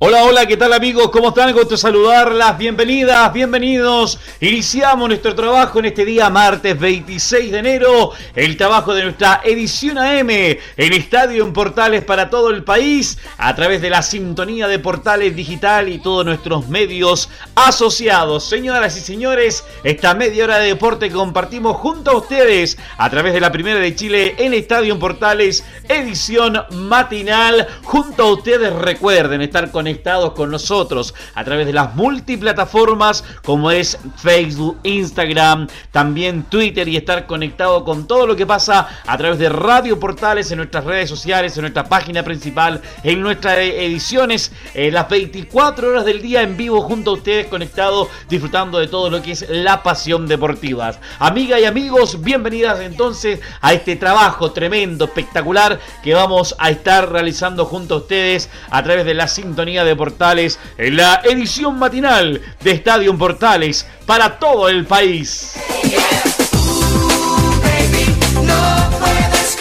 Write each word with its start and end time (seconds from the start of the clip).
Hola, 0.00 0.22
hola, 0.22 0.46
¿qué 0.46 0.56
tal 0.56 0.72
amigos? 0.72 1.10
¿Cómo 1.10 1.30
están? 1.30 1.52
Gusto 1.52 1.76
saludarlas. 1.76 2.56
Bienvenidas, 2.56 3.32
bienvenidos. 3.32 4.20
Iniciamos 4.40 5.08
nuestro 5.08 5.34
trabajo 5.34 5.80
en 5.80 5.86
este 5.86 6.04
día 6.04 6.30
martes 6.30 6.78
26 6.78 7.50
de 7.50 7.58
enero. 7.58 8.12
El 8.36 8.56
trabajo 8.56 8.94
de 8.94 9.02
nuestra 9.02 9.40
edición 9.42 9.98
AM 9.98 10.30
en 10.30 10.58
Estadio 10.76 11.44
en 11.44 11.52
Portales 11.52 12.04
para 12.04 12.30
todo 12.30 12.50
el 12.50 12.62
país 12.62 13.18
a 13.38 13.52
través 13.56 13.82
de 13.82 13.90
la 13.90 14.02
sintonía 14.02 14.68
de 14.68 14.78
Portales 14.78 15.34
Digital 15.34 15.88
y 15.88 15.98
todos 15.98 16.24
nuestros 16.24 16.68
medios 16.68 17.28
asociados. 17.56 18.48
Señoras 18.48 18.96
y 18.96 19.00
señores, 19.00 19.64
esta 19.82 20.14
media 20.14 20.44
hora 20.44 20.60
de 20.60 20.68
deporte 20.68 21.08
que 21.08 21.16
compartimos 21.16 21.76
junto 21.76 22.12
a 22.12 22.18
ustedes 22.18 22.78
a 22.98 23.10
través 23.10 23.32
de 23.32 23.40
la 23.40 23.50
Primera 23.50 23.80
de 23.80 23.96
Chile 23.96 24.36
en 24.38 24.54
Estadio 24.54 24.94
en 24.94 25.00
Portales, 25.00 25.64
edición 25.88 26.56
matinal. 26.70 27.66
Junto 27.82 28.22
a 28.22 28.32
ustedes 28.34 28.72
recuerden 28.72 29.42
estar 29.42 29.72
con 29.72 29.87
conectados 29.88 30.32
con 30.32 30.50
nosotros 30.50 31.14
a 31.34 31.42
través 31.44 31.66
de 31.66 31.72
las 31.72 31.94
multiplataformas 31.94 33.24
como 33.42 33.70
es 33.70 33.96
Facebook, 34.18 34.76
Instagram, 34.82 35.66
también 35.92 36.42
Twitter 36.42 36.86
y 36.88 36.98
estar 36.98 37.24
conectado 37.26 37.84
con 37.84 38.06
todo 38.06 38.26
lo 38.26 38.36
que 38.36 38.44
pasa 38.44 38.86
a 39.06 39.16
través 39.16 39.38
de 39.38 39.48
Radio 39.48 39.98
Portales 39.98 40.50
en 40.50 40.58
nuestras 40.58 40.84
redes 40.84 41.08
sociales, 41.08 41.56
en 41.56 41.62
nuestra 41.62 41.84
página 41.84 42.22
principal, 42.22 42.82
en 43.02 43.22
nuestras 43.22 43.56
ediciones, 43.56 44.52
eh, 44.74 44.90
las 44.90 45.08
24 45.08 45.88
horas 45.88 46.04
del 46.04 46.20
día 46.20 46.42
en 46.42 46.58
vivo 46.58 46.82
junto 46.82 47.12
a 47.12 47.14
ustedes 47.14 47.46
conectados, 47.46 48.08
disfrutando 48.28 48.78
de 48.80 48.88
todo 48.88 49.08
lo 49.08 49.22
que 49.22 49.32
es 49.32 49.48
la 49.48 49.82
pasión 49.82 50.26
deportiva. 50.26 50.92
Amigas 51.18 51.62
y 51.62 51.64
amigos, 51.64 52.20
bienvenidas 52.20 52.80
entonces 52.80 53.40
a 53.62 53.72
este 53.72 53.96
trabajo 53.96 54.52
tremendo, 54.52 55.06
espectacular 55.06 55.80
que 56.02 56.12
vamos 56.12 56.54
a 56.58 56.68
estar 56.68 57.10
realizando 57.10 57.64
junto 57.64 57.94
a 57.94 57.98
ustedes 57.98 58.50
a 58.68 58.82
través 58.82 59.06
de 59.06 59.14
la 59.14 59.28
sintonía 59.28 59.77
de 59.84 59.96
Portales 59.96 60.58
en 60.76 60.96
la 60.96 61.20
edición 61.24 61.78
matinal 61.78 62.40
de 62.62 62.70
Estadio 62.70 63.16
Portales 63.16 63.86
para 64.06 64.38
todo 64.38 64.68
el 64.68 64.86
país. 64.86 65.54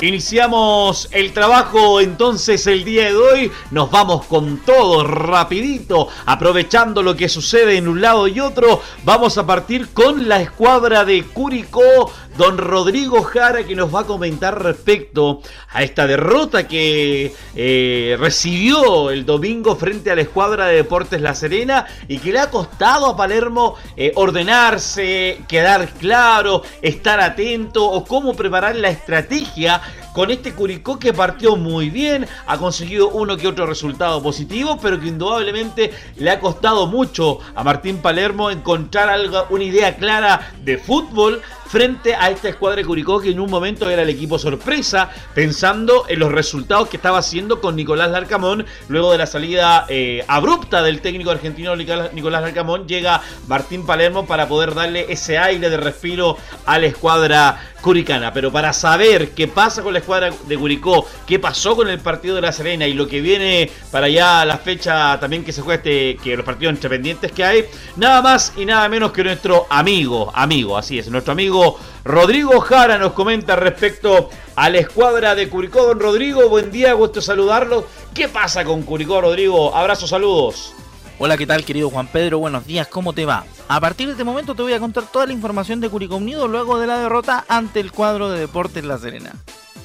Iniciamos 0.01 1.09
el 1.11 1.33
trabajo 1.33 1.99
entonces 1.99 2.67
el 2.67 2.85
día 2.85 3.05
de 3.05 3.15
hoy. 3.15 3.51
Nos 3.71 3.89
vamos 3.89 4.27
con 4.27 4.59
todo 4.59 5.03
rapidito, 5.03 6.07
aprovechando 6.27 7.01
lo 7.01 7.15
que 7.15 7.27
sucede 7.27 7.77
en 7.77 7.87
un 7.87 7.99
lado 7.99 8.27
y 8.27 8.39
otro. 8.39 8.79
Vamos 9.03 9.39
a 9.39 9.47
partir 9.47 9.89
con 9.93 10.29
la 10.29 10.39
escuadra 10.39 11.03
de 11.03 11.23
Curicó 11.23 12.11
don 12.37 12.57
Rodrigo 12.57 13.23
Jara 13.23 13.63
que 13.63 13.75
nos 13.75 13.93
va 13.93 14.01
a 14.01 14.05
comentar 14.05 14.61
respecto 14.61 15.41
a 15.71 15.83
esta 15.83 16.05
derrota 16.05 16.67
que 16.67 17.33
eh, 17.55 18.15
recibió 18.19 19.09
el 19.09 19.25
domingo 19.25 19.75
frente 19.75 20.11
a 20.11 20.15
la 20.15 20.21
escuadra 20.21 20.67
de 20.67 20.75
Deportes 20.75 21.19
La 21.19 21.33
Serena 21.33 21.85
y 22.07 22.19
que 22.19 22.31
le 22.31 22.39
ha 22.39 22.51
costado 22.51 23.07
a 23.07 23.17
Palermo 23.17 23.75
eh, 23.95 24.11
ordenarse, 24.15 25.41
quedar 25.47 25.89
claro, 25.89 26.61
estar 26.81 27.19
atento 27.19 27.89
o 27.89 28.05
cómo 28.05 28.35
preparar 28.35 28.75
la 28.75 28.89
estrategia 28.89 29.81
con 30.17 30.31
este 30.31 30.53
Curicó 30.53 30.97
que 30.97 31.13
partió 31.13 31.57
muy 31.57 31.91
bien, 31.91 32.25
ha 32.47 32.57
conseguido 32.57 33.09
uno 33.09 33.37
que 33.37 33.47
otro 33.47 33.67
resultado 33.67 34.19
positivo, 34.23 34.79
pero 34.81 34.99
que 34.99 35.09
indudablemente 35.09 35.91
le 36.15 36.31
ha 36.31 36.39
costado 36.39 36.87
mucho 36.87 37.37
a 37.53 37.63
Martín 37.63 37.99
Palermo 37.99 38.49
encontrar 38.49 39.09
algo, 39.09 39.45
una 39.51 39.63
idea 39.63 39.95
clara 39.95 40.53
de 40.63 40.79
fútbol 40.79 41.39
frente 41.67 42.15
a 42.15 42.31
esta 42.31 42.49
escuadra 42.49 42.77
de 42.77 42.85
Curicó 42.85 43.19
que 43.19 43.29
en 43.29 43.39
un 43.39 43.51
momento 43.51 43.89
era 43.89 44.01
el 44.01 44.09
equipo 44.09 44.39
sorpresa, 44.39 45.11
pensando 45.35 46.05
en 46.07 46.17
los 46.17 46.31
resultados 46.31 46.89
que 46.89 46.97
estaba 46.97 47.19
haciendo 47.19 47.61
con 47.61 47.75
Nicolás 47.75 48.09
Larcamón, 48.09 48.65
luego 48.87 49.11
de 49.11 49.19
la 49.19 49.27
salida 49.27 49.85
eh, 49.87 50.23
abrupta 50.27 50.81
del 50.81 51.01
técnico 51.01 51.29
argentino 51.29 51.75
Nicolás 51.75 52.41
Larcamón, 52.41 52.87
llega 52.87 53.21
Martín 53.47 53.85
Palermo 53.85 54.25
para 54.25 54.47
poder 54.47 54.73
darle 54.73 55.05
ese 55.09 55.37
aire 55.37 55.69
de 55.69 55.77
respiro 55.77 56.37
a 56.65 56.79
la 56.79 56.87
escuadra 56.87 57.59
curicana. 57.81 58.33
Pero 58.33 58.51
para 58.51 58.73
saber 58.73 59.31
qué 59.31 59.47
pasa 59.47 59.81
con 59.81 59.93
la 59.93 59.99
escuadra 59.99 60.31
de 60.47 60.57
Curicó, 60.57 61.05
qué 61.25 61.39
pasó 61.39 61.75
con 61.75 61.89
el 61.89 61.99
partido 61.99 62.35
de 62.35 62.41
La 62.41 62.51
Serena 62.51 62.87
y 62.87 62.93
lo 62.93 63.07
que 63.07 63.21
viene 63.21 63.69
para 63.91 64.07
allá 64.07 64.45
la 64.45 64.57
fecha 64.57 65.19
también 65.19 65.43
que 65.43 65.53
se 65.53 65.61
juega 65.61 65.77
este, 65.77 66.17
que 66.23 66.35
los 66.35 66.45
partidos 66.45 66.75
independientes 66.75 67.31
que 67.31 67.43
hay, 67.43 67.65
nada 67.95 68.21
más 68.21 68.53
y 68.57 68.65
nada 68.65 68.87
menos 68.89 69.11
que 69.11 69.23
nuestro 69.23 69.67
amigo, 69.69 70.31
amigo, 70.33 70.77
así 70.77 70.99
es, 70.99 71.09
nuestro 71.09 71.33
amigo 71.33 71.79
Rodrigo 72.03 72.59
Jara 72.61 72.97
nos 72.97 73.13
comenta 73.13 73.55
respecto 73.55 74.29
a 74.55 74.69
la 74.69 74.77
escuadra 74.77 75.35
de 75.35 75.49
Curicó. 75.49 75.85
Don 75.85 75.99
Rodrigo, 75.99 76.47
buen 76.47 76.71
día, 76.71 76.93
gusto 76.93 77.21
saludarlo. 77.21 77.85
¿Qué 78.13 78.29
pasa 78.29 78.63
con 78.63 78.83
Curicó, 78.83 79.19
Rodrigo? 79.19 79.75
Abrazos, 79.75 80.09
saludos. 80.09 80.73
Hola, 81.19 81.35
¿qué 81.35 81.47
tal, 81.47 81.65
querido 81.65 81.89
Juan 81.89 82.05
Pedro? 82.05 82.37
Buenos 82.37 82.67
días, 82.67 82.87
¿cómo 82.87 83.11
te 83.11 83.25
va? 83.25 83.43
A 83.67 83.81
partir 83.81 84.05
de 84.05 84.11
este 84.11 84.23
momento 84.23 84.53
te 84.53 84.61
voy 84.61 84.73
a 84.73 84.79
contar 84.79 85.05
toda 85.11 85.25
la 85.25 85.33
información 85.33 85.79
de 85.81 85.89
Curicó 85.89 86.17
Unido 86.17 86.47
luego 86.47 86.79
de 86.79 86.85
la 86.85 86.99
derrota 86.99 87.43
ante 87.49 87.79
el 87.79 87.91
cuadro 87.91 88.29
de 88.29 88.39
Deportes 88.39 88.85
La 88.85 88.99
Serena. 88.99 89.33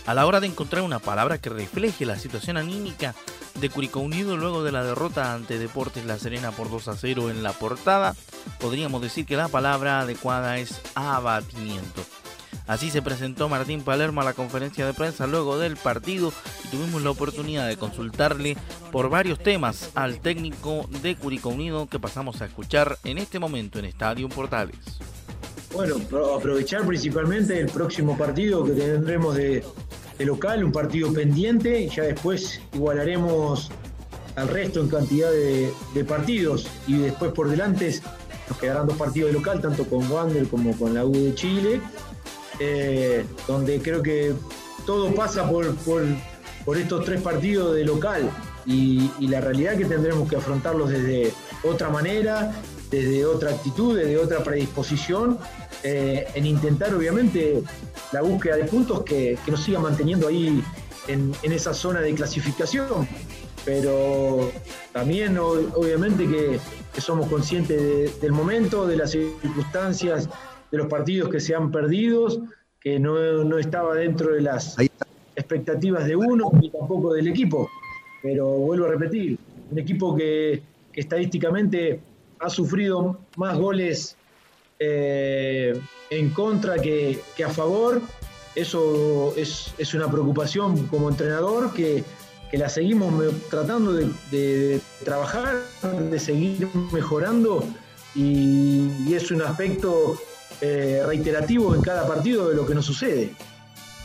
A 0.04 0.12
la 0.12 0.26
hora 0.26 0.40
de 0.40 0.48
encontrar 0.48 0.82
una 0.82 0.98
palabra 0.98 1.38
que 1.38 1.48
refleje 1.48 2.04
la 2.04 2.18
situación 2.18 2.58
anímica 2.58 3.14
de 3.58 3.70
Curicó 3.70 4.00
Unido 4.00 4.36
luego 4.36 4.62
de 4.62 4.72
la 4.72 4.84
derrota 4.84 5.32
ante 5.32 5.58
Deportes 5.58 6.04
La 6.04 6.18
Serena 6.18 6.50
por 6.50 6.70
2 6.70 6.88
a 6.88 6.96
0 6.96 7.30
en 7.30 7.42
la 7.42 7.54
portada, 7.54 8.14
podríamos 8.60 9.00
decir 9.00 9.24
que 9.24 9.36
la 9.36 9.48
palabra 9.48 10.00
adecuada 10.00 10.58
es 10.58 10.82
abatimiento. 10.94 12.02
Así 12.72 12.88
se 12.88 13.02
presentó 13.02 13.50
Martín 13.50 13.82
Palermo 13.82 14.22
a 14.22 14.24
la 14.24 14.32
conferencia 14.32 14.86
de 14.86 14.94
prensa 14.94 15.26
luego 15.26 15.58
del 15.58 15.76
partido 15.76 16.32
y 16.64 16.68
tuvimos 16.68 17.02
la 17.02 17.10
oportunidad 17.10 17.68
de 17.68 17.76
consultarle 17.76 18.56
por 18.90 19.10
varios 19.10 19.38
temas 19.40 19.90
al 19.94 20.20
técnico 20.20 20.88
de 21.02 21.14
Curicó 21.14 21.50
Unido 21.50 21.86
que 21.86 21.98
pasamos 21.98 22.40
a 22.40 22.46
escuchar 22.46 22.96
en 23.04 23.18
este 23.18 23.38
momento 23.38 23.78
en 23.78 23.84
Estadio 23.84 24.26
Portales. 24.30 24.78
Bueno, 25.74 25.96
aprovechar 26.34 26.86
principalmente 26.86 27.60
el 27.60 27.66
próximo 27.66 28.16
partido 28.16 28.64
que 28.64 28.72
tendremos 28.72 29.34
de, 29.34 29.62
local, 30.20 30.64
un 30.64 30.72
partido 30.72 31.12
pendiente, 31.12 31.86
ya 31.90 32.04
después 32.04 32.58
igualaremos 32.72 33.70
al 34.36 34.48
resto 34.48 34.80
en 34.80 34.88
cantidad 34.88 35.30
de, 35.30 36.04
partidos 36.08 36.66
y 36.86 36.96
después 36.96 37.32
por 37.32 37.50
delante 37.50 38.00
nos 38.48 38.56
quedarán 38.56 38.86
dos 38.86 38.96
partidos 38.96 39.30
de 39.30 39.34
local, 39.34 39.60
tanto 39.60 39.84
con 39.84 40.10
Wander 40.10 40.48
como 40.48 40.74
con 40.78 40.94
la 40.94 41.04
U 41.04 41.12
de 41.12 41.34
Chile, 41.34 41.82
eh, 42.60 43.24
donde 43.46 43.80
creo 43.80 44.02
que 44.02 44.34
todo 44.86 45.14
pasa 45.14 45.48
por, 45.48 45.74
por, 45.76 46.76
estos 46.76 47.04
tres 47.04 47.20
partidos 47.20 47.74
de 47.74 47.84
local 47.84 48.30
y, 48.66 49.10
la 49.20 49.40
realidad 49.40 49.76
que 49.76 49.84
tendremos 49.84 50.28
que 50.28 50.36
afrontarlos 50.36 50.90
desde 50.90 51.32
otra 51.64 51.88
manera, 51.88 52.52
desde 52.90 53.24
otra 53.24 53.50
actitud, 53.50 53.96
desde 53.96 54.18
otra 54.18 54.42
predisposición, 54.44 55.38
eh, 55.82 56.26
en 56.34 56.46
intentar 56.46 56.94
obviamente 56.94 57.62
la 58.12 58.22
búsqueda 58.22 58.56
de 58.56 58.64
puntos 58.64 59.02
que, 59.02 59.38
nos 59.46 59.62
siga 59.62 59.80
manteniendo 59.80 60.28
ahí 60.28 60.62
en, 61.08 61.34
esa 61.42 61.74
zona 61.74 62.00
de 62.00 62.14
clasificación. 62.14 63.08
Pero 63.64 64.50
también 64.92 65.38
obviamente 65.38 66.28
que, 66.28 66.60
somos 67.00 67.26
conscientes 67.28 68.20
del 68.20 68.32
momento, 68.32 68.86
de 68.86 68.96
las 68.96 69.12
circunstancias, 69.12 70.28
de 70.72 70.78
los 70.78 70.88
partidos 70.88 71.28
que 71.28 71.38
se 71.38 71.54
han 71.54 71.70
perdido, 71.70 72.26
que 72.80 72.98
no, 72.98 73.56
estaba 73.58 73.94
dentro 73.94 74.34
de 74.34 74.40
las 74.40 74.76
expectativas 75.36 76.06
de 76.06 76.16
uno 76.16 76.50
ni 76.60 76.70
tampoco 76.70 77.12
del 77.12 77.28
equipo. 77.28 77.70
Pero 78.22 78.46
vuelvo 78.46 78.86
a 78.86 78.88
repetir, 78.88 79.38
un 79.70 79.78
equipo 79.78 80.16
que, 80.16 80.62
que 80.92 81.00
estadísticamente 81.00 82.00
ha 82.40 82.50
sufrido 82.50 83.20
más 83.36 83.56
goles 83.56 84.16
eh, 84.78 85.80
en 86.10 86.30
contra 86.30 86.76
que, 86.80 87.20
a 87.44 87.48
favor. 87.48 88.02
Eso 88.54 89.32
es, 89.36 89.94
una 89.94 90.10
preocupación 90.10 90.86
como 90.88 91.08
entrenador 91.08 91.72
que, 91.72 92.04
la 92.52 92.68
seguimos 92.68 93.14
tratando 93.48 93.92
de, 93.94 94.80
trabajar, 95.04 95.62
de 96.10 96.18
seguir 96.18 96.68
mejorando 96.92 97.64
y, 98.14 99.14
es 99.14 99.30
un 99.30 99.40
aspecto 99.40 100.18
eh, 100.64 101.02
reiterativo 101.04 101.74
en 101.74 101.82
cada 101.82 102.06
partido 102.06 102.48
de 102.48 102.54
lo 102.54 102.64
que 102.64 102.74
nos 102.74 102.86
sucede. 102.86 103.32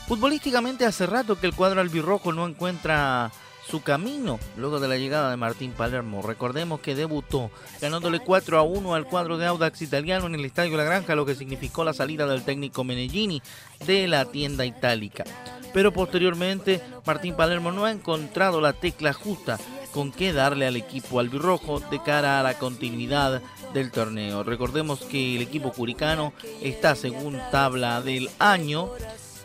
Futbolísticamente 0.08 0.86
hace 0.86 1.06
rato 1.06 1.40
que 1.40 1.46
el 1.46 1.54
cuadro 1.54 1.82
albirrojo 1.82 2.34
no 2.34 2.48
encuentra 2.48 3.32
su 3.70 3.84
camino 3.84 4.40
luego 4.56 4.80
de 4.80 4.88
la 4.88 4.98
llegada 4.98 5.30
de 5.30 5.38
Martín 5.38 5.72
Palermo. 5.72 6.24
Recordemos 6.24 6.80
que 6.80 6.96
debutó 6.96 7.52
ganándole 7.80 8.20
4 8.20 8.58
a 8.58 8.64
1 8.64 8.96
al 8.96 9.06
cuadro 9.06 9.38
de 9.38 9.46
Audax 9.46 9.84
italiano 9.84 10.26
en 10.26 10.34
el 10.34 10.46
Estadio 10.46 10.78
La 10.78 10.84
Granja, 10.84 11.16
lo 11.16 11.28
que 11.28 11.36
significó 11.36 11.84
la 11.84 11.94
salida 11.94 12.26
del 12.26 12.44
técnico 12.44 12.84
Menellini 12.84 13.40
de 13.86 14.08
la 14.08 14.26
tienda 14.26 14.66
itálica. 14.66 15.26
Pero 15.74 15.94
posteriormente 15.94 16.82
Martín 17.06 17.36
Palermo 17.36 17.72
no 17.72 17.86
ha 17.86 17.92
encontrado 17.92 18.62
la 18.62 18.74
tecla 18.74 19.14
justa 19.14 19.60
con 19.92 20.12
qué 20.12 20.34
darle 20.34 20.68
al 20.68 20.76
equipo 20.76 21.20
albirrojo 21.20 21.80
de 21.80 22.02
cara 22.02 22.40
a 22.40 22.44
la 22.44 22.58
continuidad 22.58 23.42
del 23.74 23.92
torneo. 23.92 24.44
Recordemos 24.44 25.02
que 25.02 25.36
el 25.36 25.42
equipo 25.42 25.72
curicano 25.72 26.34
está 26.62 26.96
según 26.96 27.40
tabla 27.52 28.02
del 28.02 28.30
año 28.40 28.90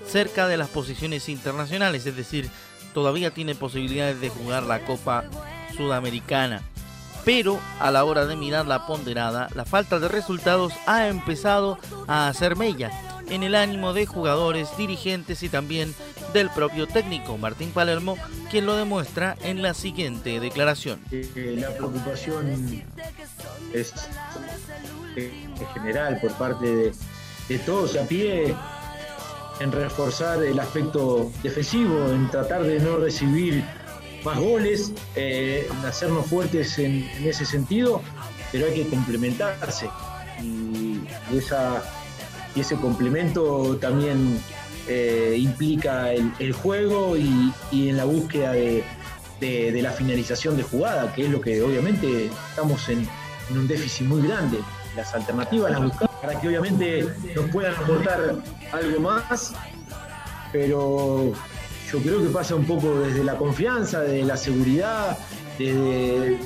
cerca 0.06 0.46
de 0.48 0.56
las 0.56 0.68
posiciones 0.68 1.28
internacionales, 1.28 2.06
es 2.06 2.16
decir, 2.16 2.50
todavía 2.92 3.32
tiene 3.32 3.54
posibilidades 3.54 4.20
de 4.20 4.30
jugar 4.30 4.64
la 4.64 4.84
Copa 4.84 5.24
Sudamericana. 5.76 6.62
Pero 7.24 7.60
a 7.78 7.90
la 7.90 8.04
hora 8.04 8.26
de 8.26 8.34
mirar 8.34 8.66
la 8.66 8.86
ponderada, 8.86 9.48
la 9.54 9.64
falta 9.64 10.00
de 10.00 10.08
resultados 10.08 10.72
ha 10.86 11.06
empezado 11.06 11.78
a 12.08 12.26
hacer 12.28 12.56
mella 12.56 12.90
en 13.28 13.44
el 13.44 13.54
ánimo 13.54 13.92
de 13.92 14.06
jugadores, 14.06 14.76
dirigentes 14.76 15.42
y 15.42 15.48
también 15.48 15.94
del 16.32 16.50
propio 16.50 16.86
técnico 16.86 17.36
Martín 17.36 17.70
Palermo, 17.70 18.16
quien 18.50 18.66
lo 18.66 18.76
demuestra 18.76 19.36
en 19.42 19.62
la 19.62 19.74
siguiente 19.74 20.40
declaración. 20.40 21.00
Eh, 21.10 21.56
la 21.58 21.70
preocupación 21.70 22.82
es, 23.72 23.92
general 25.74 26.18
por 26.20 26.32
parte 26.34 26.92
de, 27.48 27.58
todos 27.66 27.96
a 27.96 28.06
pie 28.06 28.54
en 29.60 29.72
reforzar 29.72 30.42
el 30.42 30.58
aspecto 30.58 31.30
defensivo, 31.42 32.08
en 32.08 32.30
tratar 32.30 32.62
de 32.62 32.80
no 32.80 32.96
recibir 32.96 33.62
más 34.24 34.38
goles, 34.38 34.92
eh, 35.16 35.68
en 35.70 35.84
hacernos 35.84 36.26
fuertes 36.26 36.78
en, 36.78 37.04
ese 37.24 37.44
sentido, 37.44 38.00
pero 38.50 38.66
hay 38.66 38.74
que 38.74 38.88
complementarse. 38.88 39.88
Y 40.40 41.00
ese 42.58 42.76
complemento 42.76 43.76
también 43.80 44.40
eh, 44.88 45.36
implica 45.38 46.12
el, 46.12 46.52
juego 46.52 47.16
y, 47.16 47.52
en 47.72 47.96
la 47.96 48.04
búsqueda 48.04 48.52
de, 48.52 48.84
la 49.82 49.90
finalización 49.92 50.56
de 50.56 50.62
jugada, 50.62 51.12
que 51.14 51.24
es 51.24 51.30
lo 51.30 51.40
que 51.40 51.62
obviamente 51.62 52.30
estamos 52.50 52.88
en, 52.88 53.08
un 53.50 53.68
déficit 53.68 54.06
muy 54.06 54.26
grande. 54.26 54.58
Las 54.96 55.14
alternativas 55.14 55.70
las 55.72 55.82
buscamos 55.82 56.16
para 56.20 56.40
que 56.40 56.48
obviamente 56.48 57.06
nos 57.34 57.50
puedan 57.50 57.74
aportar 57.74 58.36
algo 58.72 59.00
más, 59.00 59.52
pero 60.52 61.32
yo 61.90 61.98
creo 61.98 62.22
que 62.22 62.28
pasa 62.28 62.54
un 62.54 62.64
poco 62.64 63.00
desde 63.00 63.24
la 63.24 63.36
confianza, 63.36 64.00
de 64.00 64.22
la 64.22 64.36
seguridad, 64.36 65.18
de, 65.58 66.38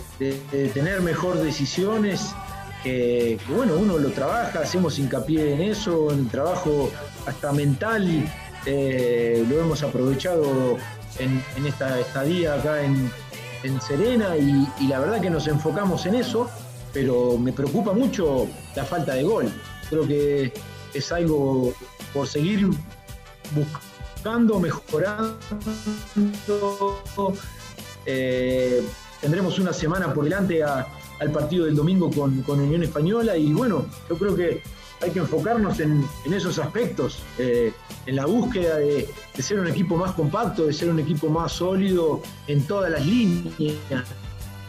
tener 0.75 1.00
mejor 1.00 1.39
decisiones, 1.39 2.35
que, 2.82 3.39
bueno, 3.49 3.77
uno 3.77 3.99
lo 3.99 4.11
trabaja, 4.11 4.61
hacemos 4.61 4.99
hincapié 4.99 5.55
en 5.55 5.62
eso, 5.62 6.11
en 6.12 6.21
el 6.21 6.29
trabajo 6.29 6.91
hasta 7.26 7.52
mental, 7.52 8.25
eh, 8.64 9.44
lo 9.49 9.61
hemos 9.61 9.82
aprovechado 9.82 10.76
en, 11.19 11.43
esta 11.67 12.00
estadía 12.00 12.55
acá 12.55 12.82
en, 12.82 13.11
Serena 13.81 14.37
y, 14.37 14.87
la 14.87 15.00
verdad 15.00 15.20
que 15.20 15.28
nos 15.28 15.49
enfocamos 15.49 16.06
en 16.06 16.14
eso 16.14 16.49
pero 16.96 17.37
me 17.37 17.52
preocupa 17.52 17.93
mucho 17.93 18.49
la 18.75 18.82
falta 18.82 19.12
de 19.12 19.23
gol. 19.23 19.52
Creo 19.90 20.08
que 20.08 20.50
es 20.94 21.12
algo 21.12 21.75
por 22.14 22.26
seguir 22.26 22.70
buscando, 23.55 24.58
mejorando. 24.58 25.37
Eh, 28.06 28.82
tendremos 29.20 29.58
una 29.58 29.75
semana 29.75 30.14
por 30.14 30.25
delante 30.25 30.62
al 30.62 31.31
partido 31.34 31.67
del 31.67 31.76
domingo 31.76 32.11
con, 32.11 32.43
Unión 32.49 32.82
Española 32.82 33.37
y 33.37 33.52
bueno, 33.52 33.84
yo 34.08 34.17
creo 34.17 34.34
que 34.34 34.62
hay 35.00 35.10
que 35.10 35.19
enfocarnos 35.19 35.81
en, 35.81 36.04
esos 36.25 36.58
aspectos, 36.58 37.22
eh, 37.38 37.72
en 38.06 38.16
la 38.16 38.26
búsqueda 38.26 38.76
de, 38.76 39.08
de, 39.34 39.43
ser 39.43 39.60
un 39.60 39.69
equipo 39.69 39.96
más 39.96 40.12
compacto, 40.12 40.66
de 40.66 40.72
ser 40.72 40.88
un 40.90 40.98
equipo 40.98 41.28
más 41.28 41.52
sólido 41.52 42.22
en 42.46 42.66
todas 42.66 42.90
las 42.90 43.04
líneas, 43.04 44.04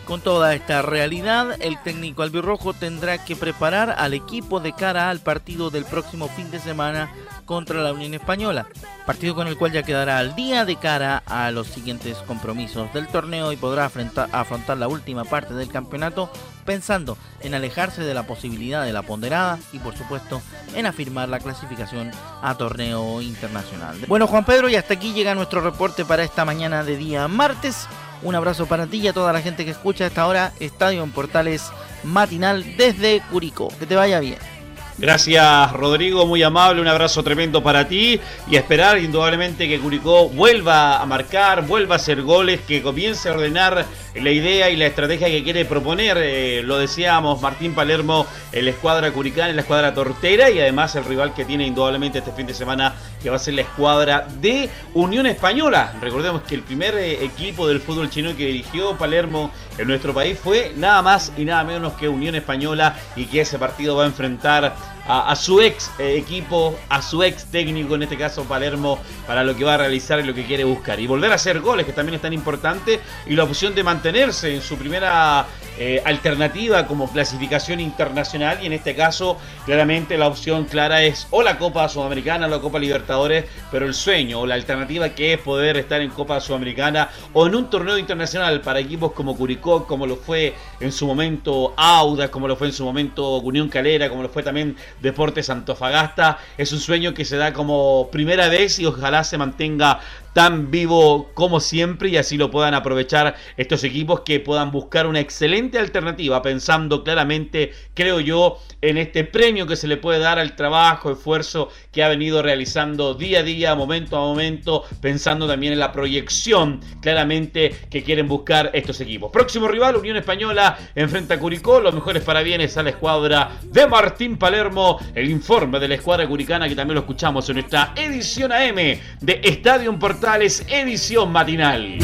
con 0.07 0.21
toda 0.21 0.55
esta 0.55 0.81
realidad, 0.81 1.57
el 1.59 1.77
técnico 1.83 2.23
albirrojo 2.23 2.73
tendrá 2.73 3.23
que 3.25 3.35
preparar 3.35 3.93
al 3.97 4.13
equipo 4.13 4.61
de 4.61 4.71
cara 4.71 5.09
al 5.09 5.19
partido 5.19 5.69
del 5.69 5.83
próximo 5.83 6.29
fin 6.29 6.49
de 6.49 6.59
semana 6.59 7.11
contra 7.43 7.81
la 7.81 7.91
Unión 7.91 8.13
Española, 8.13 8.67
partido 9.05 9.35
con 9.35 9.47
el 9.47 9.57
cual 9.57 9.73
ya 9.73 9.83
quedará 9.83 10.17
al 10.19 10.33
día 10.33 10.63
de 10.63 10.77
cara 10.77 11.23
a 11.25 11.51
los 11.51 11.67
siguientes 11.67 12.17
compromisos 12.19 12.91
del 12.93 13.07
torneo 13.07 13.51
y 13.51 13.57
podrá 13.57 13.85
afrontar, 13.85 14.77
la 14.77 14.87
última 14.87 15.25
parte 15.25 15.53
del 15.53 15.67
campeonato 15.67 16.31
pensando 16.65 17.17
en 17.41 17.53
alejarse 17.53 18.03
de 18.03 18.13
la 18.13 18.23
posibilidad 18.23 18.85
de 18.85 18.93
la 18.93 19.01
ponderada 19.01 19.59
y 19.73 19.79
por 19.79 19.97
supuesto 19.97 20.41
en 20.73 20.85
afirmar 20.85 21.27
la 21.27 21.39
clasificación 21.39 22.11
a 22.41 22.55
torneo 22.55 23.21
internacional. 23.21 23.97
Bueno 24.07 24.27
Juan 24.27 24.45
Pedro 24.45 24.69
y 24.69 24.75
hasta 24.75 24.93
aquí 24.93 25.11
llega 25.13 25.35
nuestro 25.35 25.59
reporte 25.59 26.05
para 26.05 26.23
esta 26.23 26.45
mañana 26.45 26.83
de 26.83 26.95
día 26.95 27.27
martes. 27.27 27.87
Un 28.23 28.35
abrazo 28.35 28.65
para 28.65 28.87
ti 28.87 28.97
y 28.97 29.07
a 29.07 29.13
toda 29.13 29.33
la 29.33 29.41
gente 29.41 29.65
que 29.65 29.71
escucha 29.71 30.03
a 30.03 30.07
esta 30.07 30.27
hora 30.27 30.53
Estadio 30.59 31.03
en 31.03 31.11
Portales 31.11 31.63
matinal 32.03 32.75
desde 32.77 33.21
Curicó. 33.31 33.69
Que 33.79 33.85
te 33.85 33.95
vaya 33.95 34.19
bien. 34.19 34.56
Gracias 34.99 35.73
Rodrigo, 35.73 36.25
muy 36.25 36.41
amable, 36.41 36.81
un 36.81 36.87
abrazo 36.87 37.21
tremendo 37.21 37.61
para 37.61 37.87
ti 37.87 38.19
y 38.49 38.55
esperar 38.55 38.97
indudablemente 38.97 39.67
que 39.67 39.79
Curicó 39.79 40.27
vuelva 40.29 40.99
a 40.99 41.05
marcar, 41.05 41.67
vuelva 41.67 41.93
a 41.93 41.97
hacer 41.97 42.23
goles, 42.23 42.61
que 42.67 42.81
comience 42.81 43.29
a 43.29 43.33
ordenar 43.33 43.85
la 44.15 44.31
idea 44.31 44.71
y 44.71 44.75
la 44.75 44.87
estrategia 44.87 45.27
que 45.27 45.43
quiere 45.43 45.65
proponer. 45.65 46.17
Eh, 46.19 46.63
lo 46.63 46.79
decíamos, 46.79 47.39
Martín 47.43 47.75
Palermo, 47.75 48.25
la 48.51 48.69
escuadra 48.71 49.11
curicana, 49.11 49.53
la 49.53 49.61
escuadra 49.61 49.93
tortera 49.93 50.49
y 50.49 50.59
además 50.59 50.95
el 50.95 51.05
rival 51.05 51.31
que 51.35 51.45
tiene 51.45 51.67
indudablemente 51.67 52.17
este 52.17 52.31
fin 52.31 52.47
de 52.47 52.55
semana 52.55 52.95
que 53.21 53.29
va 53.29 53.35
a 53.35 53.39
ser 53.39 53.53
la 53.53 53.61
escuadra 53.61 54.27
de 54.41 54.67
Unión 54.95 55.27
Española. 55.27 55.93
Recordemos 56.01 56.41
que 56.41 56.55
el 56.55 56.63
primer 56.63 56.95
eh, 56.95 57.23
equipo 57.23 57.67
del 57.67 57.81
fútbol 57.81 58.09
chino 58.09 58.35
que 58.35 58.47
dirigió 58.47 58.97
Palermo 58.97 59.51
en 59.77 59.87
nuestro 59.87 60.13
país 60.13 60.37
fue 60.37 60.73
nada 60.75 61.01
más 61.01 61.31
y 61.37 61.45
nada 61.45 61.63
menos 61.63 61.93
que 61.93 62.09
Unión 62.09 62.35
Española 62.35 62.95
y 63.15 63.25
que 63.25 63.41
ese 63.41 63.59
partido 63.59 63.95
va 63.95 64.03
a 64.03 64.07
enfrentar 64.07 64.75
a, 65.07 65.35
su 65.35 65.61
ex 65.61 65.91
eh, 65.99 66.17
equipo, 66.17 66.77
a 66.89 67.01
su 67.01 67.23
ex 67.23 67.45
técnico, 67.45 67.95
en 67.95 68.03
este 68.03 68.17
caso 68.17 68.43
Palermo, 68.43 68.99
para 69.25 69.43
lo 69.43 69.55
que 69.55 69.63
va 69.63 69.75
a 69.75 69.77
realizar 69.77 70.19
y 70.19 70.23
lo 70.23 70.33
que 70.33 70.45
quiere 70.45 70.63
buscar. 70.63 70.99
Y 70.99 71.07
volver 71.07 71.31
a 71.31 71.35
hacer 71.35 71.59
goles, 71.61 71.85
que 71.85 71.93
también 71.93 72.15
es 72.15 72.21
tan 72.21 72.33
importante, 72.33 72.99
y 73.25 73.35
la 73.35 73.43
opción 73.43 73.73
de 73.73 73.83
mantenerse 73.83 74.53
en 74.53 74.61
su 74.61 74.77
primera 74.77 75.45
eh, 75.79 76.01
alternativa 76.05 76.87
como 76.87 77.07
clasificación 77.07 77.79
internacional 77.79 78.57
y 78.63 78.65
en 78.65 78.73
este 78.73 78.95
caso 78.95 79.37
claramente 79.63 80.17
la 80.17 80.25
opción 80.25 80.65
clara 80.65 81.03
es 81.03 81.27
o 81.29 81.43
la 81.43 81.59
Copa 81.59 81.87
Sudamericana 81.87 82.47
o 82.47 82.49
la 82.49 82.59
Copa 82.59 82.79
Libertadores, 82.79 83.45
pero 83.69 83.85
el 83.85 83.93
sueño 83.93 84.39
o 84.39 84.47
la 84.47 84.55
alternativa 84.55 85.09
que 85.09 85.33
es 85.33 85.39
poder 85.39 85.77
estar 85.77 86.01
en 86.01 86.09
Copa 86.09 86.41
Sudamericana 86.41 87.09
o 87.31 87.45
en 87.45 87.53
un 87.53 87.69
torneo 87.69 87.95
internacional 87.99 88.61
para 88.61 88.79
equipos 88.79 89.11
como 89.11 89.37
Curicó, 89.37 89.85
como 89.85 90.07
lo 90.07 90.15
fue 90.15 90.55
en 90.79 90.91
su 90.91 91.05
momento 91.05 91.75
Audas, 91.77 92.31
como 92.31 92.47
lo 92.47 92.55
fue 92.55 92.67
en 92.67 92.73
su 92.73 92.83
momento 92.83 93.37
Unión 93.37 93.69
Calera, 93.69 94.09
como 94.09 94.23
lo 94.23 94.29
fue 94.29 94.41
también 94.41 94.75
Deportes 95.01 95.49
Antofagasta, 95.49 96.37
es 96.57 96.71
un 96.71 96.79
sueño 96.79 97.13
que 97.13 97.25
se 97.25 97.37
da 97.37 97.53
como 97.53 98.09
primera 98.11 98.47
vez 98.49 98.79
y 98.79 98.85
ojalá 98.85 99.23
se 99.23 99.37
mantenga 99.37 99.99
tan 100.37 100.69
vivo 100.69 101.31
como 101.33 101.59
siempre 101.59 102.09
y 102.09 102.17
así 102.17 102.37
lo 102.37 102.51
puedan 102.51 102.75
aprovechar 102.75 103.35
estos 103.57 103.83
equipos 103.83 104.19
que 104.19 104.39
puedan 104.39 104.69
buscar 104.69 105.07
una 105.07 105.19
excelente 105.19 105.79
alternativa 105.79 106.43
pensando 106.43 107.03
claramente, 107.03 107.73
creo 107.95 108.19
yo, 108.19 108.59
en 108.81 108.99
este 108.99 109.23
premio 109.23 109.65
que 109.65 109.75
se 109.75 109.87
le 109.87 109.97
puede 109.97 110.19
dar 110.19 110.37
al 110.37 110.55
trabajo, 110.55 111.09
esfuerzo 111.09 111.69
que 111.91 112.03
ha 112.03 112.07
venido 112.07 112.43
realizando 112.43 113.15
día 113.15 113.39
a 113.39 113.43
día, 113.43 113.73
momento 113.73 114.15
a 114.15 114.19
momento, 114.19 114.83
pensando 115.01 115.47
también 115.47 115.73
en 115.73 115.79
la 115.79 115.91
proyección 115.91 116.81
claramente 117.01 117.75
que 117.89 118.03
quieren 118.03 118.27
buscar 118.27 118.69
estos 118.75 119.01
equipos. 119.01 119.31
Próximo 119.31 119.67
rival, 119.67 119.95
Unión 119.95 120.17
Española, 120.17 120.77
enfrenta 120.93 121.33
a 121.33 121.39
Curicó, 121.39 121.79
los 121.79 121.95
mejores 121.95 122.21
parabienes 122.21 122.77
a 122.77 122.83
la 122.83 122.91
escuadra 122.91 123.57
de 123.63 123.87
Martín 123.87 124.37
Palermo, 124.37 124.99
el 125.15 125.31
informe 125.31 125.79
de 125.79 125.87
la 125.87 125.95
escuadra 125.95 126.27
curicana 126.27 126.69
que 126.69 126.75
también 126.75 126.93
lo 126.93 127.01
escuchamos 127.01 127.49
en 127.49 127.55
nuestra 127.55 127.93
edición 127.95 128.51
AM 128.51 128.75
de 128.75 129.41
Estadio 129.43 129.97
Portal 129.97 130.26
edición 130.67 131.31
matinal. 131.31 131.97